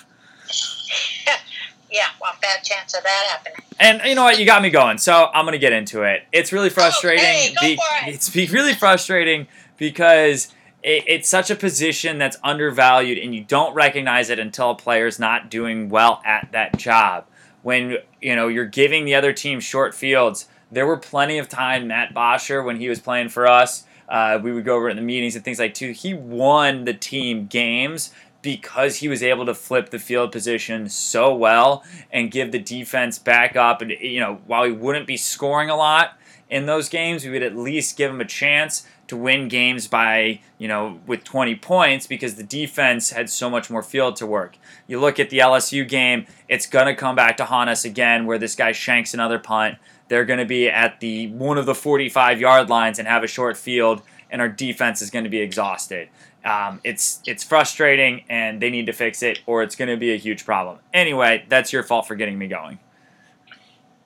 yeah, 1.92 2.06
well, 2.22 2.34
bad 2.40 2.64
chance 2.64 2.96
of 2.96 3.02
that 3.02 3.26
happening. 3.30 3.58
And 3.80 4.02
you 4.06 4.14
know 4.14 4.24
what? 4.24 4.38
You 4.38 4.46
got 4.46 4.62
me 4.62 4.70
going. 4.70 5.00
So 5.00 5.30
I'm 5.34 5.46
gonna 5.46 5.58
get 5.58 5.74
into 5.74 6.04
it. 6.04 6.24
It's 6.32 6.54
really 6.54 6.68
oh, 6.68 6.74
frustrating. 6.74 7.26
Okay, 7.26 7.56
go 7.60 7.68
be- 7.68 7.76
for 7.76 8.08
it. 8.08 8.14
It's 8.14 8.30
be 8.30 8.46
really 8.48 8.76
frustrating 8.76 9.48
because 9.78 10.54
it, 10.84 11.06
it's 11.08 11.28
such 11.28 11.50
a 11.50 11.56
position 11.56 12.20
that's 12.20 12.38
undervalued, 12.44 13.18
and 13.18 13.34
you 13.34 13.44
don't 13.44 13.74
recognize 13.74 14.30
it 14.30 14.38
until 14.38 14.72
a 14.72 14.76
player's 14.76 15.18
not 15.18 15.50
doing 15.50 15.90
well 15.90 16.22
at 16.24 16.50
that 16.52 16.78
job. 16.78 17.26
When 17.64 17.98
you 18.22 18.36
know 18.36 18.48
you're 18.48 18.66
giving 18.66 19.06
the 19.06 19.16
other 19.16 19.34
team 19.34 19.60
short 19.60 19.96
fields, 19.96 20.48
there 20.72 20.86
were 20.86 20.98
plenty 20.98 21.40
of 21.40 21.50
time 21.50 21.88
Matt 21.88 22.14
Bosher 22.14 22.62
when 22.62 22.80
he 22.80 22.90
was 22.90 23.00
playing 23.00 23.30
for 23.30 23.48
us. 23.48 23.86
Uh, 24.12 24.38
we 24.44 24.52
would 24.52 24.66
go 24.66 24.76
over 24.76 24.90
in 24.90 24.98
the 24.98 25.02
meetings 25.02 25.38
and 25.38 25.46
things 25.46 25.58
like 25.58 25.74
too. 25.74 25.94
He 25.94 26.14
won 26.14 26.84
the 26.84 26.94
team 26.94 27.48
games 27.48 28.12
because 28.42 28.98
he 28.98 29.08
was 29.08 29.24
able 29.24 29.46
to 29.46 29.56
flip 29.56 29.90
the 29.90 30.00
field 30.00 30.34
position 30.34 30.90
so 30.90 31.34
well 31.34 31.86
and 32.12 32.30
give 32.30 32.52
the 32.52 32.60
defense 32.60 33.18
back 33.18 33.56
up. 33.56 33.82
And 33.82 33.92
you 33.92 34.20
know, 34.20 34.42
while 34.48 34.66
he 34.66 34.72
wouldn't 34.72 35.08
be 35.08 35.16
scoring 35.16 35.70
a 35.70 35.78
lot 35.78 36.20
in 36.50 36.66
those 36.66 36.90
games, 36.90 37.24
we 37.24 37.32
would 37.32 37.42
at 37.42 37.56
least 37.56 37.96
give 37.96 38.12
him 38.12 38.20
a 38.20 38.26
chance 38.26 38.86
to 39.08 39.16
win 39.16 39.48
games 39.48 39.88
by 39.88 40.40
you 40.58 40.68
know 40.68 41.00
with 41.08 41.24
20 41.24 41.56
points 41.56 42.08
because 42.08 42.36
the 42.36 42.44
defense 42.44 43.12
had 43.12 43.30
so 43.30 43.50
much 43.50 43.70
more 43.70 43.84
field 43.84 44.18
to 44.18 44.28
work. 44.28 44.58
You 44.88 45.00
look 45.00 45.22
at 45.22 45.30
the 45.30 45.40
LSU 45.40 45.88
game; 45.88 46.26
it's 46.50 46.66
gonna 46.66 46.96
come 46.96 47.16
back 47.16 47.38
to 47.38 47.46
haunt 47.46 47.70
us 47.70 47.86
again, 47.86 48.26
where 48.26 48.38
this 48.38 48.56
guy 48.56 48.74
shanks 48.74 49.14
another 49.14 49.40
punt. 49.40 49.78
They're 50.12 50.26
going 50.26 50.40
to 50.40 50.46
be 50.46 50.68
at 50.70 51.00
the 51.00 51.28
one 51.30 51.58
of 51.58 51.66
the 51.66 51.74
45 51.74 52.42
yard 52.42 52.70
lines 52.70 53.00
and 53.00 53.08
have 53.08 53.24
a 53.24 53.28
short 53.28 53.56
field, 53.56 54.02
and 54.30 54.42
our 54.42 54.50
defense 54.50 55.02
is 55.02 55.10
going 55.10 55.24
to 55.24 55.30
be 55.30 55.40
exhausted. 55.40 56.10
Um, 56.44 56.82
it's 56.84 57.22
it's 57.26 57.46
frustrating, 57.46 58.26
and 58.30 58.62
they 58.62 58.70
need 58.70 58.88
to 58.88 58.92
fix 58.92 59.24
it, 59.24 59.40
or 59.46 59.64
it's 59.64 59.78
going 59.78 59.88
to 59.88 59.96
be 59.96 60.12
a 60.12 60.18
huge 60.18 60.44
problem. 60.44 60.80
Anyway, 60.94 61.46
that's 61.48 61.72
your 61.72 61.82
fault 61.84 62.10
for 62.10 62.16
getting 62.16 62.38
me 62.38 62.48
going. 62.50 62.78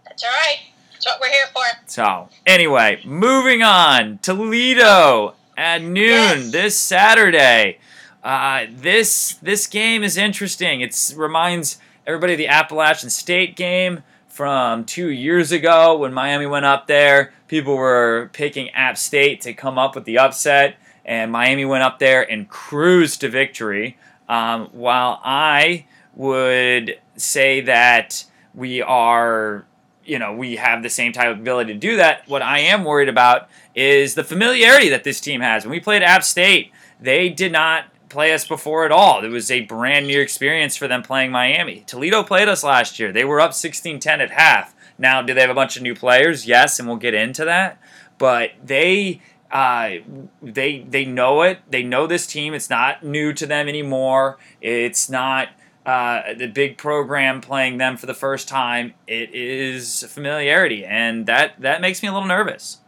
That's 0.06 0.24
all 0.24 0.30
right. 0.30 0.60
That's 0.92 1.08
what 1.08 1.20
we're 1.20 1.30
here 1.32 1.48
for. 1.52 1.64
So 1.88 2.30
anyway, 2.46 3.02
moving 3.04 3.64
on. 3.64 4.20
Toledo 4.20 5.34
at 5.58 5.82
noon 5.82 5.96
Yes. 6.04 6.52
this 6.52 6.78
Saturday. 6.78 7.80
Uh, 8.24 8.68
this 8.70 9.34
this 9.42 9.66
game 9.66 10.04
is 10.04 10.18
interesting. 10.18 10.82
It 10.82 11.14
reminds 11.18 11.80
everybody 12.06 12.34
of 12.34 12.38
the 12.38 12.48
Appalachian 12.48 13.10
State 13.10 13.56
game 13.56 14.04
from 14.36 14.84
two 14.84 15.08
years 15.08 15.54
ago 15.54 15.96
when 15.96 16.14
Miami 16.14 16.46
went 16.46 16.66
up 16.66 16.88
there. 16.88 17.32
People 17.48 17.78
were 17.78 18.30
picking 18.34 18.70
App 18.72 18.98
State 18.98 19.40
to 19.42 19.54
come 19.54 19.80
up 19.80 19.96
with 19.96 20.04
the 20.04 20.18
upset, 20.18 20.76
and 21.06 21.32
Miami 21.32 21.64
went 21.64 21.84
up 21.84 22.00
there 22.00 22.30
and 22.30 22.50
cruised 22.50 23.22
to 23.22 23.30
victory. 23.30 23.98
Um, 24.28 24.68
while 24.74 25.22
I 25.24 25.86
would 26.16 27.00
say 27.16 27.62
that 27.62 28.26
we 28.54 28.82
are, 28.82 29.66
you 30.04 30.20
know, 30.20 30.34
we 30.34 30.58
have 30.58 30.84
the 30.84 30.90
same 30.90 31.14
type 31.14 31.32
of 31.32 31.40
ability 31.40 31.72
to 31.72 31.80
do 31.80 31.96
that. 31.96 32.28
What 32.28 32.42
I 32.42 32.60
am 32.60 32.84
worried 32.84 33.08
about 33.08 33.48
is 33.74 34.16
the 34.16 34.24
familiarity 34.26 34.90
that 34.90 35.06
this 35.06 35.22
team 35.22 35.40
has. 35.40 35.64
When 35.64 35.72
we 35.72 35.80
played 35.80 36.04
App 36.04 36.24
State, 36.26 36.74
they 37.00 37.30
did 37.30 37.54
not 37.54 37.86
play 38.16 38.34
us 38.34 38.48
before 38.48 38.86
at 38.86 38.94
all. 38.94 39.26
It 39.26 39.28
was 39.28 39.52
a 39.52 39.66
brand 39.66 40.08
new 40.08 40.22
experience 40.22 40.78
for 40.78 40.88
them 40.88 41.04
playing 41.04 41.32
Miami. 41.32 41.84
Toledo 41.86 42.24
played 42.24 42.48
us 42.48 42.64
last 42.64 42.98
year. 42.98 43.12
They 43.12 43.26
were 43.26 43.42
up 43.42 43.52
16-10 43.52 44.06
at 44.08 44.32
half. 44.32 44.74
Now, 44.98 45.22
do 45.22 45.34
they 45.34 45.42
have 45.42 45.50
a 45.50 45.54
bunch 45.54 45.76
of 45.76 45.84
new 45.84 45.94
players? 45.94 46.48
Yes, 46.48 46.80
and 46.80 46.88
we'll 46.88 46.96
get 46.96 47.14
into 47.14 47.44
that. 47.44 47.78
But 48.18 48.52
they 48.64 49.20
uh, 49.52 49.98
they 50.42 50.80
they 50.80 51.04
know 51.04 51.42
it. 51.42 51.60
They 51.70 51.84
know 51.84 52.08
this 52.08 52.26
team. 52.26 52.54
It's 52.54 52.70
not 52.70 53.04
new 53.04 53.34
to 53.34 53.46
them 53.46 53.68
anymore. 53.68 54.38
It's 54.62 55.10
not 55.10 55.50
uh, 55.86 56.34
the 56.38 56.48
big 56.48 56.78
program 56.78 57.42
playing 57.42 57.78
them 57.78 57.98
for 57.98 58.06
the 58.06 58.14
first 58.14 58.48
time. 58.48 58.94
It 59.08 59.36
is 59.36 60.04
familiarity, 60.04 60.86
and 60.86 61.26
that 61.26 61.60
that 61.60 61.82
makes 61.82 62.02
me 62.02 62.08
a 62.08 62.14
little 62.14 62.28
nervous. 62.28 62.80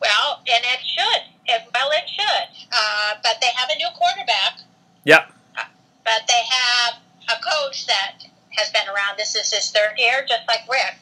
Well, 0.00 0.40
and 0.46 0.64
it 0.64 0.80
should. 0.86 1.22
Well, 1.74 1.90
it 1.90 2.08
should. 2.08 2.61
Uh, 2.72 3.14
but 3.22 3.36
they 3.40 3.48
have 3.54 3.68
a 3.70 3.76
new 3.76 3.88
quarterback. 3.94 4.60
Yep. 5.04 5.30
But 6.04 6.22
they 6.26 6.42
have 6.50 6.94
a 7.28 7.40
coach 7.42 7.86
that 7.86 8.24
has 8.56 8.70
been 8.70 8.88
around. 8.88 9.18
This 9.18 9.36
is 9.36 9.52
his 9.52 9.70
third 9.70 9.94
year, 9.98 10.24
just 10.26 10.42
like 10.48 10.60
Rick. 10.70 10.96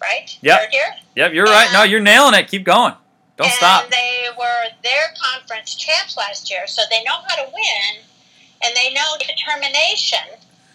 Right? 0.00 0.38
Yep. 0.42 0.60
Third 0.60 0.72
year? 0.72 0.94
Yep, 1.16 1.32
you're 1.32 1.46
right. 1.46 1.70
No, 1.72 1.82
you're 1.82 2.00
nailing 2.00 2.34
it. 2.34 2.48
Keep 2.48 2.64
going. 2.64 2.94
Don't 3.36 3.50
stop. 3.52 3.84
and 3.84 3.92
they 3.92 4.26
were 4.36 4.64
their 4.82 5.14
conference 5.20 5.74
champs 5.74 6.16
last 6.16 6.50
year, 6.50 6.66
so 6.66 6.82
they 6.90 7.02
know 7.04 7.18
how 7.26 7.36
to 7.36 7.50
win, 7.52 8.04
and 8.64 8.76
they 8.76 8.92
know 8.92 9.16
determination. 9.18 10.18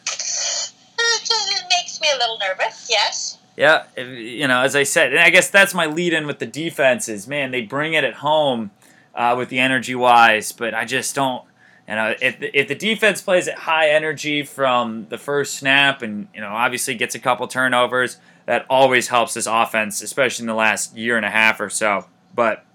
It 0.05 1.65
makes 1.69 1.99
me 1.99 2.07
a 2.13 2.17
little 2.17 2.37
nervous, 2.39 2.87
yes. 2.89 3.37
Yeah, 3.57 3.83
you 3.97 4.47
know, 4.47 4.61
as 4.61 4.75
I 4.75 4.83
said, 4.83 5.11
and 5.11 5.19
I 5.19 5.29
guess 5.29 5.49
that's 5.49 5.73
my 5.73 5.85
lead 5.85 6.13
in 6.13 6.25
with 6.25 6.39
the 6.39 6.45
defenses. 6.45 7.27
Man, 7.27 7.51
they 7.51 7.61
bring 7.61 7.93
it 7.93 8.03
at 8.03 8.15
home 8.15 8.71
uh, 9.15 9.35
with 9.37 9.49
the 9.49 9.59
energy 9.59 9.95
wise, 9.95 10.51
but 10.51 10.73
I 10.73 10.85
just 10.85 11.13
don't. 11.15 11.43
You 11.87 11.95
know, 11.95 12.15
if 12.21 12.39
the, 12.39 12.57
if 12.57 12.67
the 12.69 12.75
defense 12.75 13.21
plays 13.21 13.47
at 13.49 13.57
high 13.59 13.89
energy 13.89 14.43
from 14.43 15.07
the 15.09 15.17
first 15.17 15.55
snap, 15.55 16.01
and 16.01 16.27
you 16.33 16.39
know, 16.41 16.47
obviously 16.49 16.95
gets 16.95 17.13
a 17.15 17.19
couple 17.19 17.45
turnovers, 17.47 18.17
that 18.45 18.65
always 18.69 19.09
helps 19.09 19.33
this 19.33 19.47
offense, 19.47 20.01
especially 20.01 20.43
in 20.43 20.47
the 20.47 20.53
last 20.53 20.95
year 20.95 21.17
and 21.17 21.25
a 21.25 21.29
half 21.29 21.59
or 21.59 21.69
so. 21.69 22.05
But 22.33 22.65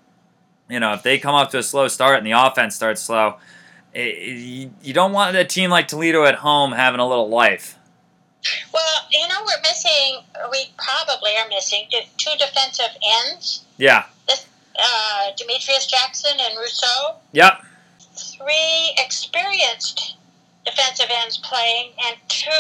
you 0.68 0.78
know, 0.78 0.92
if 0.92 1.02
they 1.02 1.18
come 1.18 1.34
up 1.34 1.50
to 1.52 1.58
a 1.58 1.62
slow 1.62 1.88
start 1.88 2.18
and 2.18 2.26
the 2.26 2.32
offense 2.32 2.76
starts 2.76 3.00
slow, 3.00 3.36
it, 3.94 4.00
it- 4.00 4.70
you 4.82 4.92
don't 4.92 5.12
want 5.12 5.34
a 5.36 5.44
team 5.44 5.70
like 5.70 5.88
Toledo 5.88 6.24
at 6.24 6.34
home 6.36 6.72
having 6.72 7.00
a 7.00 7.08
little 7.08 7.30
life. 7.30 7.76
Well, 8.72 8.82
you 9.10 9.26
know, 9.26 9.40
we're 9.40 9.60
missing, 9.62 10.18
we 10.52 10.70
probably 10.76 11.30
are 11.42 11.48
missing 11.48 11.86
two 12.18 12.30
defensive 12.38 12.96
ends 13.26 13.64
Yeah. 13.78 14.04
Uh, 14.78 15.32
Demetrius 15.36 15.86
Jackson 15.86 16.32
and 16.38 16.58
Rousseau. 16.58 17.16
Yep. 17.32 17.64
Three 18.14 18.94
experienced 18.98 20.16
defensive 20.64 21.10
ends 21.22 21.38
playing, 21.38 21.92
and 22.06 22.16
two 22.28 22.50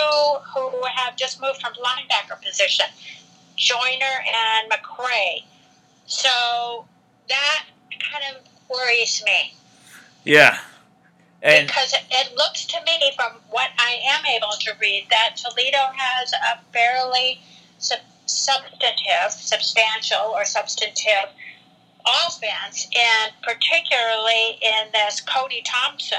who 0.54 0.70
have 0.94 1.16
just 1.16 1.40
moved 1.40 1.60
from 1.60 1.72
linebacker 1.74 2.40
position 2.42 2.86
Joyner 3.56 4.24
and 4.60 4.70
McCray. 4.70 5.42
So 6.06 6.84
that 7.28 7.64
kind 7.90 8.24
of 8.34 8.42
worries 8.70 9.22
me. 9.26 9.54
Yeah. 10.24 10.58
And 11.42 11.66
because 11.66 11.92
it, 11.92 12.36
looks 12.36 12.64
to 12.66 12.80
me, 12.84 13.12
from 13.14 13.32
what 13.50 13.70
I 13.78 14.00
am 14.06 14.26
able 14.26 14.52
to 14.60 14.72
read, 14.80 15.06
that 15.10 15.36
Toledo 15.36 15.78
has 15.94 16.32
a 16.32 16.58
fairly 16.72 17.40
sub- 17.78 18.00
substantive, 18.26 19.30
substantial, 19.30 20.32
or 20.34 20.44
substantive 20.44 21.30
offense, 22.26 22.88
and 22.94 23.32
particularly 23.42 24.58
in 24.62 24.92
this 24.92 25.20
Cody 25.20 25.62
Thompson. 25.64 26.18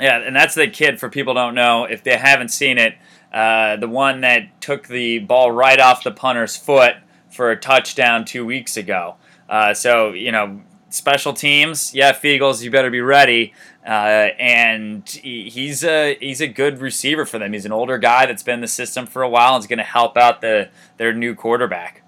Yeah, 0.00 0.18
and 0.18 0.34
that's 0.34 0.54
the 0.54 0.68
kid 0.68 0.98
for 0.98 1.08
people 1.08 1.34
don't 1.34 1.54
know 1.54 1.84
if 1.84 2.02
they 2.02 2.16
haven't 2.16 2.48
seen 2.48 2.78
it. 2.78 2.96
Uh, 3.32 3.76
the 3.76 3.88
one 3.88 4.20
that 4.22 4.60
took 4.60 4.88
the 4.88 5.20
ball 5.20 5.52
right 5.52 5.78
off 5.78 6.02
the 6.02 6.10
punter's 6.10 6.56
foot 6.56 6.96
for 7.30 7.50
a 7.50 7.56
touchdown 7.56 8.24
two 8.24 8.44
weeks 8.44 8.76
ago. 8.76 9.16
Uh, 9.48 9.74
so 9.74 10.12
you 10.12 10.32
know, 10.32 10.60
special 10.90 11.32
teams. 11.32 11.94
Yeah, 11.94 12.12
Feagles, 12.12 12.62
you 12.62 12.70
better 12.70 12.90
be 12.90 13.00
ready. 13.00 13.54
Uh, 13.86 14.30
and 14.38 15.08
he, 15.08 15.50
he's 15.50 15.82
a 15.82 16.16
he's 16.20 16.40
a 16.40 16.46
good 16.46 16.80
receiver 16.80 17.26
for 17.26 17.38
them. 17.38 17.52
He's 17.52 17.64
an 17.64 17.72
older 17.72 17.98
guy 17.98 18.26
that's 18.26 18.42
been 18.42 18.56
in 18.56 18.60
the 18.60 18.68
system 18.68 19.06
for 19.06 19.22
a 19.22 19.28
while 19.28 19.54
and 19.54 19.62
is 19.62 19.66
going 19.66 19.78
to 19.78 19.84
help 19.84 20.16
out 20.16 20.40
the 20.40 20.68
their 20.98 21.12
new 21.12 21.34
quarterback. 21.34 22.02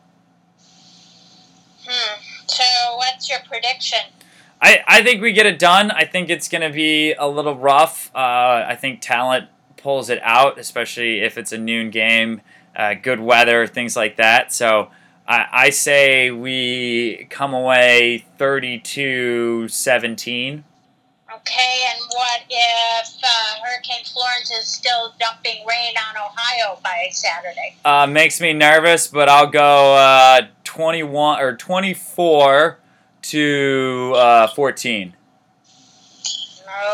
Hmm. 1.86 2.20
So, 2.46 2.64
what's 3.24 3.30
your 3.30 3.48
prediction? 3.48 4.00
I, 4.60 4.82
I 4.86 5.02
think 5.02 5.22
we 5.22 5.32
get 5.32 5.46
it 5.46 5.58
done. 5.58 5.90
I 5.90 6.04
think 6.04 6.30
it's 6.30 6.48
going 6.48 6.62
to 6.62 6.74
be 6.74 7.12
a 7.14 7.26
little 7.26 7.56
rough. 7.56 8.10
Uh, 8.14 8.64
I 8.68 8.76
think 8.78 9.00
talent 9.00 9.48
pulls 9.76 10.10
it 10.10 10.20
out, 10.22 10.58
especially 10.58 11.20
if 11.20 11.36
it's 11.38 11.52
a 11.52 11.58
noon 11.58 11.90
game, 11.90 12.40
uh, 12.76 12.94
good 12.94 13.20
weather, 13.20 13.66
things 13.66 13.96
like 13.96 14.16
that. 14.16 14.52
So 14.52 14.90
I, 15.26 15.46
I 15.52 15.70
say 15.70 16.30
we 16.30 17.26
come 17.30 17.54
away 17.54 18.24
32 18.38 19.68
17. 19.68 20.64
Okay, 21.36 21.82
and 21.90 22.00
what 22.10 22.42
if 22.48 23.14
uh, 23.22 23.64
Hurricane 23.64 24.04
Florence 24.04 24.52
is 24.52 24.66
still 24.66 25.14
dumping 25.18 25.66
rain 25.66 25.94
on 26.08 26.16
Ohio 26.16 26.78
by 26.82 27.08
Saturday? 27.10 27.74
Uh, 27.84 28.06
makes 28.06 28.40
me 28.40 28.52
nervous, 28.52 29.08
but 29.08 29.28
I'll 29.28 29.48
go 29.48 29.96
uh, 29.96 30.42
21 30.62 31.40
or 31.40 31.56
24 31.56 32.78
to 33.24 34.12
uh, 34.16 34.46
14. 34.48 35.14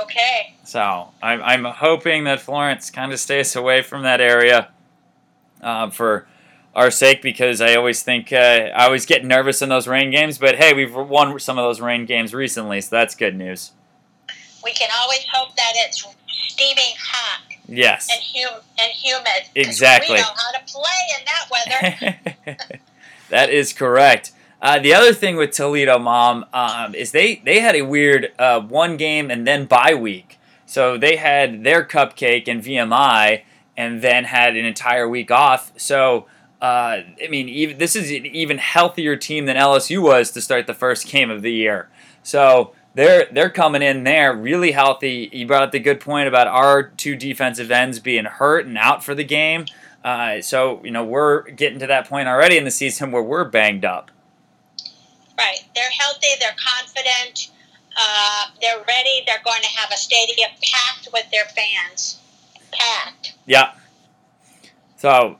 Okay. 0.03 0.55
So 0.65 1.09
I'm, 1.23 1.43
I'm 1.43 1.65
hoping 1.65 2.25
that 2.25 2.41
Florence 2.41 2.91
kind 2.91 3.13
of 3.13 3.19
stays 3.19 3.57
away 3.57 3.83
from 3.83 4.03
that 4.03 4.21
area 4.21 4.69
uh, 5.63 5.91
for 5.91 6.27
our 6.75 6.91
sake 6.91 7.23
because 7.23 7.61
I 7.61 7.75
always 7.75 8.03
think 8.03 8.33
uh, 8.33 8.37
I 8.37 8.85
always 8.85 9.07
get 9.07 9.25
nervous 9.25 9.63
in 9.63 9.69
those 9.69 9.89
rain 9.89 10.11
games. 10.11 10.39
But 10.39 10.57
hey, 10.57 10.73
we've 10.73 10.95
won 10.95 11.39
some 11.41 11.59
of 11.59 11.65
those 11.65 11.81
rain 11.81 12.07
games 12.07 12.33
recently, 12.33 12.81
so 12.81 12.97
that's 12.97 13.15
good 13.15 13.37
news. 13.37 13.73
We 14.63 14.73
can 14.73 14.91
always 15.01 15.25
hope 15.33 15.57
that 15.57 15.73
it's 15.77 16.07
steaming 16.29 16.95
hot 16.99 17.51
Yes, 17.71 18.09
and, 18.11 18.21
hum- 18.21 18.63
and 18.81 18.91
humid. 18.93 19.49
Exactly. 19.55 20.17
We 20.17 20.21
know 20.21 20.27
how 20.27 20.51
to 20.59 20.65
play 20.67 20.93
in 21.19 21.25
that 21.25 22.57
weather. 22.57 22.79
that 23.31 23.51
is 23.51 23.73
correct. 23.73 24.33
Uh, 24.63 24.79
the 24.79 24.93
other 24.93 25.15
thing 25.15 25.37
with 25.37 25.53
Toledo, 25.53 25.99
mom, 25.99 26.45
um, 26.53 26.95
is 26.95 27.13
they 27.13 27.37
they 27.45 27.61
had 27.61 27.75
a 27.75 27.83
weird 27.83 28.33
uh, 28.39 28.61
one 28.61 28.97
game 28.97 29.31
and 29.31 29.47
then 29.47 29.65
bye 29.65 29.95
week. 29.95 30.39
So 30.67 30.97
they 30.97 31.17
had 31.17 31.65
their 31.65 31.85
cupcake 31.85 32.47
and 32.47 32.63
VMI, 32.63 33.43
and 33.77 34.03
then 34.03 34.25
had 34.25 34.57
an 34.57 34.65
entire 34.65 35.09
week 35.09 35.31
off. 35.31 35.73
So 35.77 36.27
uh, 36.61 37.03
I 37.23 37.29
mean, 37.31 37.49
even, 37.49 37.79
this 37.79 37.97
is 37.97 38.11
an 38.11 38.27
even 38.27 38.59
healthier 38.59 39.17
team 39.17 39.47
than 39.47 39.57
LSU 39.57 40.03
was 40.03 40.31
to 40.33 40.41
start 40.43 40.67
the 40.67 40.75
first 40.75 41.07
game 41.07 41.31
of 41.31 41.43
the 41.43 41.53
year. 41.53 41.89
So 42.23 42.75
they're 42.95 43.27
they're 43.33 43.51
coming 43.51 43.83
in 43.83 44.05
there 44.05 44.35
really 44.35 44.73
healthy. 44.73 45.31
You 45.33 45.47
brought 45.47 45.63
up 45.63 45.73
the 45.73 45.79
good 45.79 46.01
point 46.01 46.29
about 46.29 46.49
our 46.49 46.83
two 46.83 47.17
defensive 47.17 47.71
ends 47.71 47.99
being 47.99 48.27
hurt 48.27 48.67
and 48.67 48.77
out 48.77 49.03
for 49.03 49.15
the 49.15 49.25
game. 49.25 49.65
Uh, 50.05 50.41
so 50.43 50.83
you 50.85 50.91
know 50.91 51.05
we're 51.05 51.43
getting 51.51 51.79
to 51.79 51.87
that 51.87 52.09
point 52.09 52.29
already 52.29 52.59
in 52.59 52.65
the 52.65 52.71
season 52.71 53.11
where 53.11 53.23
we're 53.23 53.45
banged 53.45 53.85
up. 53.85 54.11
Right. 55.41 55.61
They're 55.75 55.91
healthy. 55.91 56.29
They're 56.39 56.57
confident. 56.57 57.51
Uh, 57.97 58.45
they're 58.61 58.85
ready. 58.87 59.25
They're 59.27 59.43
going 59.45 59.63
to 59.63 59.69
have 59.69 59.91
a 59.93 59.97
stadium 59.97 60.51
packed 60.63 61.09
with 61.13 61.31
their 61.31 61.45
fans. 61.45 62.21
Packed. 62.71 63.35
Yeah. 63.47 63.73
So 64.97 65.39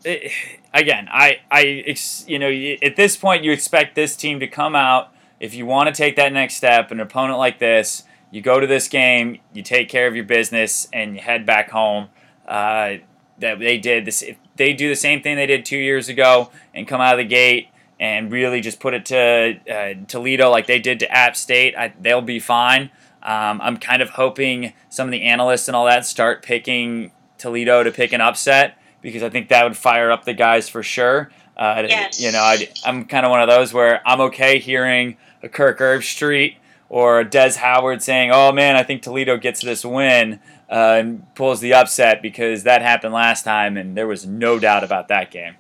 again, 0.73 1.09
I, 1.11 1.41
I, 1.51 1.95
you 2.27 2.39
know, 2.39 2.51
at 2.83 2.97
this 2.97 3.17
point, 3.17 3.45
you 3.45 3.53
expect 3.53 3.95
this 3.95 4.17
team 4.17 4.41
to 4.41 4.47
come 4.47 4.75
out. 4.75 5.13
If 5.39 5.55
you 5.55 5.67
want 5.67 5.89
to 5.89 5.95
take 5.95 6.17
that 6.17 6.33
next 6.33 6.55
step, 6.55 6.91
an 6.91 7.01
opponent 7.01 7.39
like 7.39 7.59
this, 7.59 8.05
you 8.31 8.43
go 8.43 8.61
to 8.61 8.67
this 8.67 8.89
game, 8.89 9.39
you 9.53 9.63
take 9.63 9.89
care 9.89 10.07
of 10.07 10.15
your 10.15 10.25
business, 10.25 10.89
and 10.93 11.15
you 11.15 11.21
head 11.21 11.47
back 11.47 11.71
home. 11.71 12.09
Uh, 12.47 12.97
that 13.39 13.59
they 13.59 13.79
did 13.79 14.05
this. 14.05 14.23
If 14.23 14.37
they 14.57 14.73
do 14.73 14.89
the 14.89 14.97
same 14.97 15.23
thing 15.23 15.37
they 15.37 15.47
did 15.47 15.65
two 15.65 15.79
years 15.79 16.09
ago 16.09 16.51
and 16.75 16.87
come 16.87 17.01
out 17.01 17.15
of 17.15 17.19
the 17.19 17.25
gate 17.25 17.69
and 18.01 18.33
really 18.33 18.63
just 18.63 18.81
put 18.81 18.95
it 18.95 19.05
to 19.07 19.61
uh, 19.71 19.95
Toledo 20.09 20.51
like 20.51 20.67
they 20.67 20.79
did 20.79 20.99
to 21.01 21.13
App 21.13 21.37
State, 21.37 21.77
I, 21.77 21.93
they'll 22.01 22.23
be 22.23 22.41
fine. 22.41 22.91
Um, 23.23 23.61
I'm 23.61 23.77
kind 23.77 24.01
of 24.01 24.11
hoping 24.11 24.73
some 24.89 25.07
of 25.07 25.13
the 25.13 25.23
analysts 25.23 25.69
and 25.69 25.77
all 25.77 25.85
that 25.85 26.07
start 26.07 26.43
picking 26.43 27.13
Toledo 27.37 27.85
to 27.85 27.91
pick 27.91 28.15
an 28.15 28.23
upset 28.23 28.79
because 29.03 29.23
I 29.23 29.29
think 29.29 29.51
that 29.51 29.65
would 29.65 29.77
fire 29.77 30.11
up 30.11 30.25
the 30.25 30.33
guys 30.33 30.69
for 30.69 30.83
sure. 30.83 31.31
Uh, 31.57 31.85
Yes. 31.87 32.19
You 32.19 32.33
know, 32.33 32.41
i 32.41 32.67
I'm 32.87 33.05
kind 33.05 33.27
of 33.27 33.31
one 33.31 33.43
of 33.43 33.49
those 33.49 33.75
where 33.75 34.01
I'm 34.09 34.21
okay 34.23 34.59
hearing 34.59 35.19
a 35.43 35.49
Kirk 35.51 35.79
Herbstreit 35.79 36.57
or 36.89 37.21
a 37.21 37.25
Des 37.29 37.59
Howard 37.59 38.03
saying, 38.03 38.31
"Oh 38.33 38.51
man, 38.51 38.77
I 38.77 38.83
think 38.83 39.03
Toledo 39.03 39.37
gets 39.37 39.61
this 39.61 39.85
win." 39.85 40.41
Uh, 40.71 40.99
and 41.01 41.35
pulls 41.35 41.61
the 41.61 41.75
upset 41.75 42.23
because 42.23 42.63
that 42.63 42.81
happened 42.81 43.13
last 43.13 43.43
time, 43.43 43.77
and 43.77 43.97
there 43.97 44.07
was 44.07 44.25
no 44.25 44.57
doubt 44.59 44.85
about 44.85 45.09
that 45.09 45.31
game. 45.31 45.57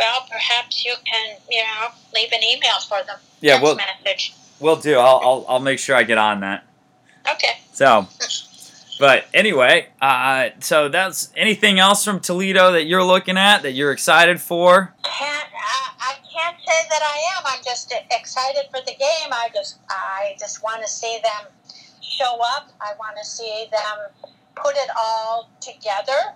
Well, 0.00 0.26
perhaps 0.30 0.82
you 0.86 0.94
can, 1.04 1.36
you 1.50 1.60
know, 1.62 1.88
leave 2.14 2.32
an 2.32 2.42
email 2.42 2.80
for 2.88 3.04
them. 3.06 3.18
Yeah, 3.42 3.58
Text 3.58 3.62
we'll 3.62 3.76
message. 3.76 4.34
we'll 4.58 4.76
do. 4.76 4.98
I'll, 4.98 5.20
I'll 5.22 5.44
I'll 5.46 5.60
make 5.60 5.78
sure 5.78 5.94
I 5.94 6.04
get 6.04 6.16
on 6.16 6.40
that. 6.40 6.64
Okay. 7.30 7.58
So, 7.74 8.08
but 8.98 9.26
anyway, 9.34 9.88
uh, 10.00 10.48
so 10.60 10.88
that's 10.88 11.30
anything 11.36 11.78
else 11.78 12.02
from 12.02 12.18
Toledo 12.20 12.72
that 12.72 12.84
you're 12.84 13.04
looking 13.04 13.36
at 13.36 13.60
that 13.62 13.72
you're 13.72 13.92
excited 13.92 14.40
for? 14.40 14.94
Can't 15.04 15.46
I, 15.54 15.92
I 16.00 16.12
can't 16.32 16.56
say 16.66 16.88
that 16.88 17.02
I 17.02 17.36
am. 17.38 17.42
I'm 17.46 17.62
just 17.62 17.92
excited 18.10 18.64
for 18.70 18.80
the 18.80 18.92
game. 18.92 19.30
I 19.32 19.48
just 19.54 19.78
I 19.90 20.34
just 20.40 20.62
want 20.62 20.80
to 20.82 20.88
see 20.88 21.18
them 21.22 21.52
show 22.02 22.38
up. 22.56 22.70
I 22.80 22.92
want 22.98 23.16
to 23.22 23.24
see 23.28 23.66
them 23.70 24.30
put 24.56 24.76
it 24.76 24.88
all 24.96 25.50
together. 25.60 26.34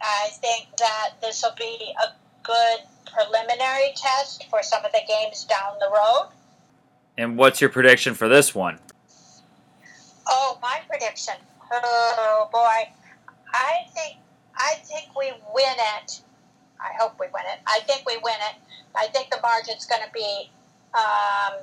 I 0.00 0.28
think 0.34 0.68
that 0.78 1.10
this 1.20 1.42
will 1.42 1.54
be 1.58 1.92
a 2.02 2.23
good 2.44 2.78
preliminary 3.12 3.92
test 3.96 4.46
for 4.48 4.62
some 4.62 4.84
of 4.84 4.92
the 4.92 5.00
games 5.08 5.44
down 5.44 5.76
the 5.80 5.88
road. 5.92 6.30
And 7.18 7.36
what's 7.36 7.60
your 7.60 7.70
prediction 7.70 8.14
for 8.14 8.28
this 8.28 8.54
one? 8.54 8.78
Oh, 10.26 10.58
my 10.62 10.80
prediction. 10.88 11.34
Oh 11.72 12.48
boy, 12.52 12.92
I 13.52 13.86
think 13.94 14.18
I 14.56 14.74
think 14.84 15.16
we 15.18 15.32
win 15.54 15.74
it. 15.96 16.20
I 16.80 16.92
hope 17.00 17.18
we 17.18 17.26
win 17.26 17.42
it. 17.52 17.60
I 17.66 17.80
think 17.86 18.06
we 18.06 18.16
win 18.22 18.34
it. 18.50 18.56
I 18.94 19.06
think 19.08 19.30
the 19.30 19.40
margin's 19.42 19.86
going 19.86 20.02
to 20.02 20.12
be. 20.12 20.50
Um, 20.94 21.62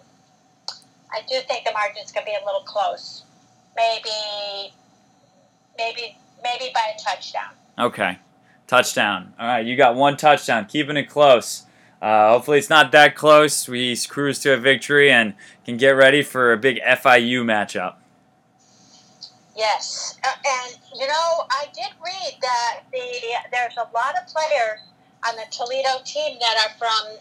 I 1.13 1.21
do 1.27 1.39
think 1.47 1.65
the 1.65 1.71
margin's 1.73 2.11
going 2.11 2.25
to 2.25 2.31
be 2.31 2.37
a 2.41 2.45
little 2.45 2.61
close. 2.61 3.23
Maybe, 3.75 4.73
maybe, 5.77 6.17
maybe 6.43 6.71
by 6.73 6.93
a 6.95 6.99
touchdown. 7.01 7.51
Okay, 7.79 8.17
touchdown. 8.71 9.33
All 9.37 9.45
right, 9.45 9.65
you 9.65 9.75
got 9.75 9.95
one 9.95 10.15
touchdown, 10.15 10.65
keeping 10.65 10.95
it 10.95 11.09
close. 11.09 11.65
Uh, 12.01 12.31
hopefully, 12.31 12.57
it's 12.57 12.69
not 12.69 12.93
that 12.93 13.17
close. 13.17 13.67
We 13.67 13.97
cruise 13.97 14.39
to 14.39 14.53
a 14.53 14.57
victory 14.57 15.11
and 15.11 15.33
can 15.65 15.75
get 15.75 15.89
ready 15.89 16.23
for 16.23 16.53
a 16.53 16.57
big 16.57 16.79
FIU 16.79 17.43
matchup. 17.43 17.95
Yes, 19.57 20.17
uh, 20.23 20.29
and 20.29 20.77
you 20.95 21.05
know 21.05 21.45
I 21.49 21.65
did 21.73 21.91
read 22.03 22.35
that 22.41 22.83
the 22.93 23.01
there's 23.51 23.75
a 23.75 23.93
lot 23.93 24.15
of 24.17 24.25
players 24.33 24.79
on 25.27 25.35
the 25.35 25.43
Toledo 25.51 26.01
team 26.05 26.37
that 26.39 26.55
are 26.65 26.77
from 26.77 27.17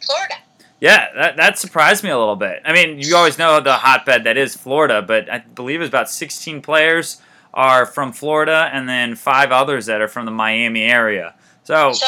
Florida. 0.00 0.36
Yeah, 0.80 1.08
that, 1.14 1.36
that 1.36 1.58
surprised 1.58 2.02
me 2.02 2.10
a 2.10 2.18
little 2.18 2.34
bit. 2.34 2.62
I 2.64 2.72
mean, 2.72 2.98
you 2.98 3.14
always 3.14 3.38
know 3.38 3.60
the 3.60 3.74
hotbed 3.74 4.24
that 4.24 4.36
is 4.38 4.56
Florida, 4.56 5.02
but 5.02 5.30
I 5.30 5.38
believe 5.38 5.82
it's 5.82 5.88
about 5.88 6.10
16 6.10 6.62
players 6.62 7.20
are 7.54 7.86
from 7.86 8.12
Florida 8.12 8.68
and 8.72 8.88
then 8.88 9.14
five 9.14 9.50
others 9.52 9.86
that 9.86 10.00
are 10.00 10.08
from 10.08 10.26
the 10.26 10.30
Miami 10.32 10.82
area. 10.82 11.34
So, 11.64 11.92
So, 11.92 12.06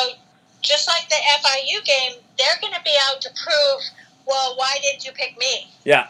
just 0.61 0.87
like 0.89 1.09
the 1.09 1.17
FIU 1.41 1.85
game, 1.85 2.13
they're 2.37 2.61
going 2.61 2.75
to 2.75 2.83
be 2.85 2.95
out 3.09 3.21
to 3.23 3.31
prove, 3.31 3.81
well, 4.27 4.55
why 4.57 4.77
did 4.83 5.05
you 5.05 5.13
pick 5.13 5.39
me? 5.39 5.69
yeah. 5.85 6.09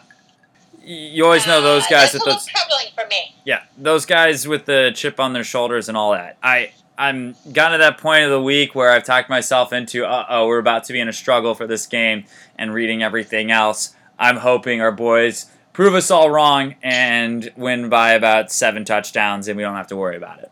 You 0.89 1.25
always 1.25 1.45
know 1.45 1.61
those 1.61 1.83
Uh, 1.83 1.89
guys 1.89 2.13
That's 2.13 2.25
with 2.25 2.33
those 2.35 2.45
troubling 2.45 2.87
for 2.95 3.05
me. 3.07 3.35
Yeah, 3.43 3.63
those 3.77 4.05
guys 4.05 4.47
with 4.47 4.65
the 4.65 4.93
chip 4.95 5.19
on 5.19 5.33
their 5.33 5.43
shoulders 5.43 5.89
and 5.89 5.97
all 5.97 6.13
that. 6.13 6.37
I 6.41 6.71
I'm 6.97 7.35
gotten 7.51 7.73
to 7.77 7.83
that 7.83 7.97
point 7.97 8.23
of 8.23 8.29
the 8.31 8.41
week 8.41 8.73
where 8.73 8.91
I've 8.91 9.03
talked 9.03 9.29
myself 9.29 9.73
into, 9.73 10.05
uh 10.05 10.25
oh, 10.29 10.47
we're 10.47 10.59
about 10.59 10.85
to 10.85 10.93
be 10.93 11.01
in 11.01 11.09
a 11.09 11.13
struggle 11.13 11.55
for 11.55 11.67
this 11.67 11.85
game, 11.87 12.23
and 12.57 12.73
reading 12.73 13.03
everything 13.03 13.51
else. 13.51 13.95
I'm 14.17 14.37
hoping 14.37 14.79
our 14.81 14.93
boys 14.93 15.47
prove 15.77 15.93
us 15.93 16.09
all 16.09 16.27
wrong 16.31 16.73
and 16.81 17.53
win 17.55 17.87
by 17.87 18.13
about 18.13 18.51
seven 18.51 18.83
touchdowns, 18.83 19.47
and 19.47 19.55
we 19.55 19.61
don't 19.61 19.75
have 19.75 19.85
to 19.85 19.95
worry 19.95 20.17
about 20.17 20.39
it. 20.39 20.51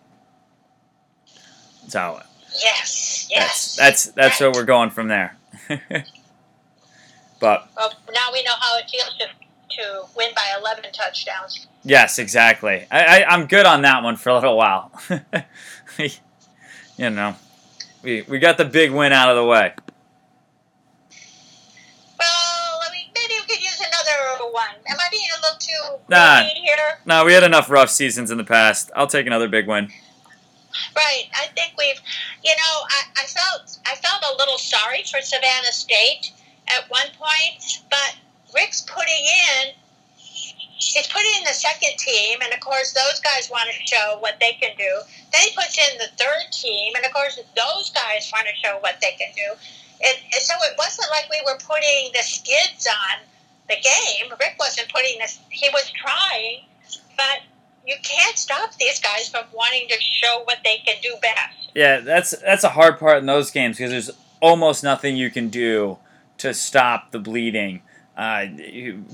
So 1.87 2.21
Yes, 2.61 3.27
that's 3.27 3.31
yes. 3.31 3.75
that's 3.75 4.05
that's 4.09 4.39
where 4.39 4.51
we're 4.51 4.65
going 4.65 4.91
from 4.91 5.07
there. 5.07 5.35
but 7.39 7.67
Well, 7.75 7.91
now 8.13 8.27
we 8.31 8.43
know 8.43 8.53
how 8.59 8.77
it 8.77 8.85
feels 8.87 9.17
to, 9.17 9.25
to 9.77 10.03
win 10.15 10.29
by 10.35 10.53
11 10.59 10.85
touchdowns. 10.93 11.65
Yes, 11.83 12.19
exactly. 12.19 12.85
I, 12.91 13.23
I, 13.23 13.25
I'm 13.25 13.47
good 13.47 13.65
on 13.65 13.81
that 13.81 14.03
one 14.03 14.17
for 14.17 14.29
a 14.29 14.35
little 14.35 14.55
while. 14.55 14.91
you 15.97 17.09
know, 17.09 17.35
we, 18.03 18.21
we 18.21 18.37
got 18.37 18.59
the 18.59 18.65
big 18.65 18.91
win 18.91 19.11
out 19.11 19.29
of 19.29 19.37
the 19.37 19.43
way. 19.45 19.73
Well, 22.19 22.79
let 22.79 22.91
me, 22.91 23.11
maybe 23.15 23.33
we 23.41 23.47
could 23.55 23.63
use 23.63 23.79
another 23.79 23.95
one. 24.55 24.75
Am 24.87 24.97
I 24.97 25.07
being 25.11 25.27
a 25.37 25.41
little 25.41 25.59
too 25.59 25.94
Nah. 26.07 26.43
here? 26.43 26.99
No, 27.05 27.25
we 27.25 27.33
had 27.33 27.43
enough 27.43 27.69
rough 27.69 27.89
seasons 27.89 28.31
in 28.31 28.37
the 28.37 28.43
past. 28.43 28.91
I'll 28.95 29.07
take 29.07 29.25
another 29.25 29.47
big 29.47 29.67
win. 29.67 29.89
Right. 30.95 31.29
I 31.33 31.47
think 31.55 31.73
we've, 31.77 31.99
you 32.43 32.51
know, 32.51 32.75
I, 32.89 33.23
I 33.23 33.25
felt 33.25 33.79
I 33.85 33.95
felt 33.95 34.23
a 34.23 34.37
little 34.37 34.57
sorry 34.57 35.03
for 35.03 35.21
Savannah 35.21 35.71
State 35.71 36.31
at 36.67 36.89
one 36.89 37.07
point, 37.17 37.83
but 37.89 38.15
Rick's 38.53 38.81
putting 38.81 39.23
in, 39.59 39.73
he's 40.17 41.07
putting 41.07 41.31
in 41.37 41.43
the 41.43 41.53
second 41.53 41.97
team, 41.97 42.39
and 42.43 42.53
of 42.53 42.59
course 42.59 42.93
those 42.93 43.19
guys 43.21 43.49
want 43.49 43.69
to 43.69 43.87
show 43.87 44.17
what 44.19 44.39
they 44.39 44.53
can 44.53 44.75
do. 44.77 45.01
Then 45.31 45.41
he 45.41 45.55
puts 45.55 45.77
in 45.77 45.97
the 45.97 46.09
third 46.17 46.51
team, 46.51 46.93
and 46.95 47.05
of 47.05 47.13
course 47.13 47.39
those 47.55 47.89
guys 47.91 48.29
want 48.33 48.47
to 48.47 48.55
show 48.55 48.77
what 48.81 48.95
they 49.01 49.11
can 49.17 49.31
do. 49.35 49.55
And, 50.03 50.17
and 50.33 50.41
so 50.41 50.53
it 50.63 50.75
wasn't 50.77 51.07
like 51.11 51.29
we 51.29 51.41
were 51.45 51.57
putting 51.63 52.11
the 52.13 52.23
skids 52.23 52.87
on 52.87 53.23
the 53.67 53.75
game. 53.75 54.31
Rick 54.39 54.55
wasn't 54.59 54.89
putting 54.93 55.17
this; 55.19 55.39
he 55.49 55.69
was 55.73 55.91
trying, 55.91 56.61
but 57.17 57.41
you 57.85 57.95
can't 58.03 58.37
stop 58.37 58.75
these 58.77 58.99
guys 58.99 59.29
from 59.29 59.45
wanting 59.53 59.87
to 59.89 59.99
show 59.99 60.41
what 60.45 60.57
they 60.63 60.77
can 60.85 60.95
do 61.01 61.15
best. 61.21 61.71
Yeah, 61.73 61.99
that's 61.99 62.31
that's 62.31 62.63
a 62.63 62.69
hard 62.69 62.99
part 62.99 63.19
in 63.19 63.25
those 63.25 63.51
games 63.51 63.77
because 63.77 63.91
there's 63.91 64.11
almost 64.41 64.83
nothing 64.83 65.15
you 65.15 65.29
can 65.29 65.49
do 65.49 65.97
to 66.37 66.53
stop 66.53 67.11
the 67.11 67.19
bleeding. 67.19 67.81
Uh, 68.17 68.45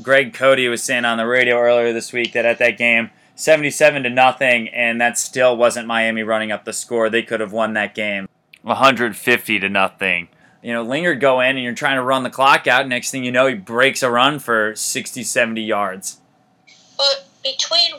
Greg 0.01 0.33
Cody 0.33 0.67
was 0.67 0.83
saying 0.83 1.05
on 1.05 1.17
the 1.17 1.25
radio 1.25 1.57
earlier 1.57 1.91
this 1.91 2.13
week 2.13 2.33
that 2.33 2.45
at 2.45 2.59
that 2.59 2.77
game, 2.77 3.09
77 3.35 4.03
to 4.03 4.09
nothing, 4.09 4.69
and 4.69 5.01
that 5.01 5.17
still 5.17 5.57
wasn't 5.57 5.87
Miami 5.87 6.21
running 6.21 6.51
up 6.51 6.65
the 6.65 6.73
score. 6.73 7.09
They 7.09 7.23
could 7.23 7.39
have 7.39 7.51
won 7.51 7.73
that 7.73 7.95
game 7.95 8.27
150 8.61 9.59
to 9.59 9.69
nothing. 9.69 10.27
You 10.61 10.73
know, 10.73 10.83
Lingard 10.83 11.19
go 11.19 11.39
in 11.39 11.55
and 11.55 11.63
you're 11.63 11.73
trying 11.73 11.95
to 11.95 12.03
run 12.03 12.23
the 12.23 12.29
clock 12.29 12.67
out. 12.67 12.87
Next 12.87 13.11
thing 13.11 13.23
you 13.23 13.31
know, 13.31 13.47
he 13.47 13.55
breaks 13.55 14.03
a 14.03 14.11
run 14.11 14.39
for 14.39 14.75
60, 14.75 15.23
70 15.23 15.61
yards. 15.61 16.19
But 16.97 17.27
between 17.43 17.93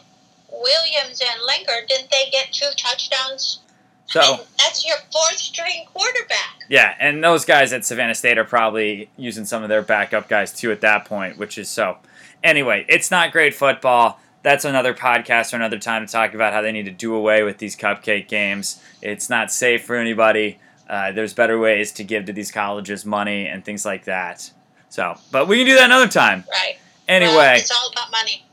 Williams 0.50 1.20
and 1.20 1.42
Lingard, 1.46 1.88
didn't 1.88 2.10
they 2.10 2.30
get 2.30 2.52
two 2.52 2.70
touchdowns? 2.76 3.60
So. 4.06 4.20
I 4.20 4.30
mean, 4.36 4.46
that's 4.58 4.86
your 4.86 4.96
fourth 5.10 5.38
string 5.38 5.86
quarterback. 5.92 6.60
Yeah, 6.68 6.94
and 7.00 7.24
those 7.24 7.44
guys 7.44 7.72
at 7.72 7.84
Savannah 7.84 8.14
State 8.14 8.38
are 8.38 8.44
probably 8.44 9.10
using 9.16 9.44
some 9.44 9.62
of 9.62 9.68
their 9.68 9.82
backup 9.82 10.28
guys 10.28 10.52
too 10.52 10.70
at 10.70 10.82
that 10.82 11.04
point, 11.04 11.38
which 11.38 11.58
is 11.58 11.68
so. 11.68 11.96
Anyway, 12.44 12.84
it's 12.88 13.10
not 13.10 13.32
great 13.32 13.54
football. 13.54 14.20
That's 14.42 14.64
another 14.64 14.92
podcast 14.92 15.52
or 15.52 15.56
another 15.56 15.78
time 15.78 16.04
to 16.04 16.12
talk 16.12 16.34
about 16.34 16.52
how 16.52 16.62
they 16.62 16.72
need 16.72 16.84
to 16.84 16.90
do 16.90 17.14
away 17.14 17.42
with 17.42 17.58
these 17.58 17.76
cupcake 17.76 18.28
games. 18.28 18.82
It's 19.00 19.30
not 19.30 19.52
safe 19.52 19.84
for 19.84 19.96
anybody. 19.96 20.58
Uh, 20.92 21.10
there's 21.10 21.32
better 21.32 21.58
ways 21.58 21.90
to 21.90 22.04
give 22.04 22.26
to 22.26 22.34
these 22.34 22.52
colleges 22.52 23.06
money 23.06 23.46
and 23.46 23.64
things 23.64 23.86
like 23.86 24.04
that. 24.04 24.52
So, 24.90 25.14
but 25.30 25.48
we 25.48 25.56
can 25.56 25.66
do 25.66 25.74
that 25.76 25.86
another 25.86 26.06
time. 26.06 26.44
Right. 26.52 26.76
Anyway. 27.08 27.34
Well, 27.34 27.56
it's 27.56 27.70
all 27.70 27.90
about 27.90 28.10
money. 28.10 28.44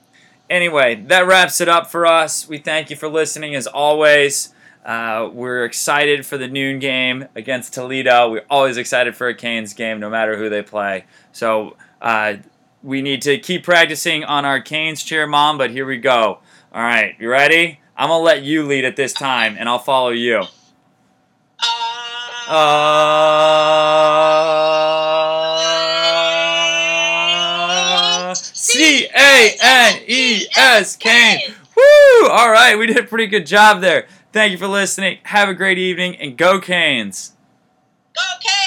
Anyway, 0.49 0.95
that 1.07 1.27
wraps 1.27 1.59
it 1.59 1.67
up 1.67 1.91
for 1.91 2.05
us. 2.05 2.47
We 2.47 2.57
thank 2.57 2.89
you 2.89 2.95
for 2.95 3.09
listening 3.09 3.55
as 3.55 3.67
always. 3.67 4.53
Uh, 4.85 5.29
we're 5.33 5.65
excited 5.65 6.25
for 6.25 6.37
the 6.37 6.47
noon 6.47 6.79
game 6.79 7.27
against 7.35 7.73
Toledo. 7.73 8.31
We're 8.31 8.45
always 8.49 8.77
excited 8.77 9.17
for 9.17 9.27
a 9.27 9.35
Canes 9.35 9.73
game, 9.73 9.99
no 9.99 10.09
matter 10.09 10.37
who 10.37 10.47
they 10.49 10.61
play. 10.61 11.03
So 11.33 11.75
uh, 12.01 12.35
we 12.81 13.01
need 13.01 13.21
to 13.23 13.37
keep 13.37 13.65
practicing 13.65 14.23
on 14.23 14.45
our 14.45 14.61
Canes 14.61 15.03
cheer, 15.03 15.27
Mom, 15.27 15.57
but 15.57 15.71
here 15.71 15.85
we 15.85 15.97
go. 15.97 16.39
All 16.73 16.81
right, 16.81 17.17
you 17.19 17.29
ready? 17.29 17.81
I'm 17.97 18.07
going 18.07 18.21
to 18.21 18.23
let 18.23 18.43
you 18.43 18.63
lead 18.63 18.85
at 18.85 18.95
this 18.95 19.11
time, 19.11 19.57
and 19.59 19.67
I'll 19.67 19.77
follow 19.77 20.11
you. 20.11 20.45
Uh, 22.49 22.55
C 28.33 29.05
A 29.05 29.55
N 29.61 30.01
E 30.07 30.47
S 30.57 30.95
Kane. 30.95 31.41
Woo! 31.75 32.27
All 32.27 32.49
right, 32.49 32.75
we 32.75 32.87
did 32.87 32.97
a 32.97 33.03
pretty 33.03 33.27
good 33.27 33.45
job 33.45 33.81
there. 33.81 34.07
Thank 34.33 34.51
you 34.51 34.57
for 34.57 34.67
listening. 34.67 35.19
Have 35.23 35.47
a 35.47 35.53
great 35.53 35.77
evening 35.77 36.15
and 36.15 36.35
go 36.35 36.59
Canes. 36.59 37.33
Go 38.15 38.21
Canes! 38.41 38.58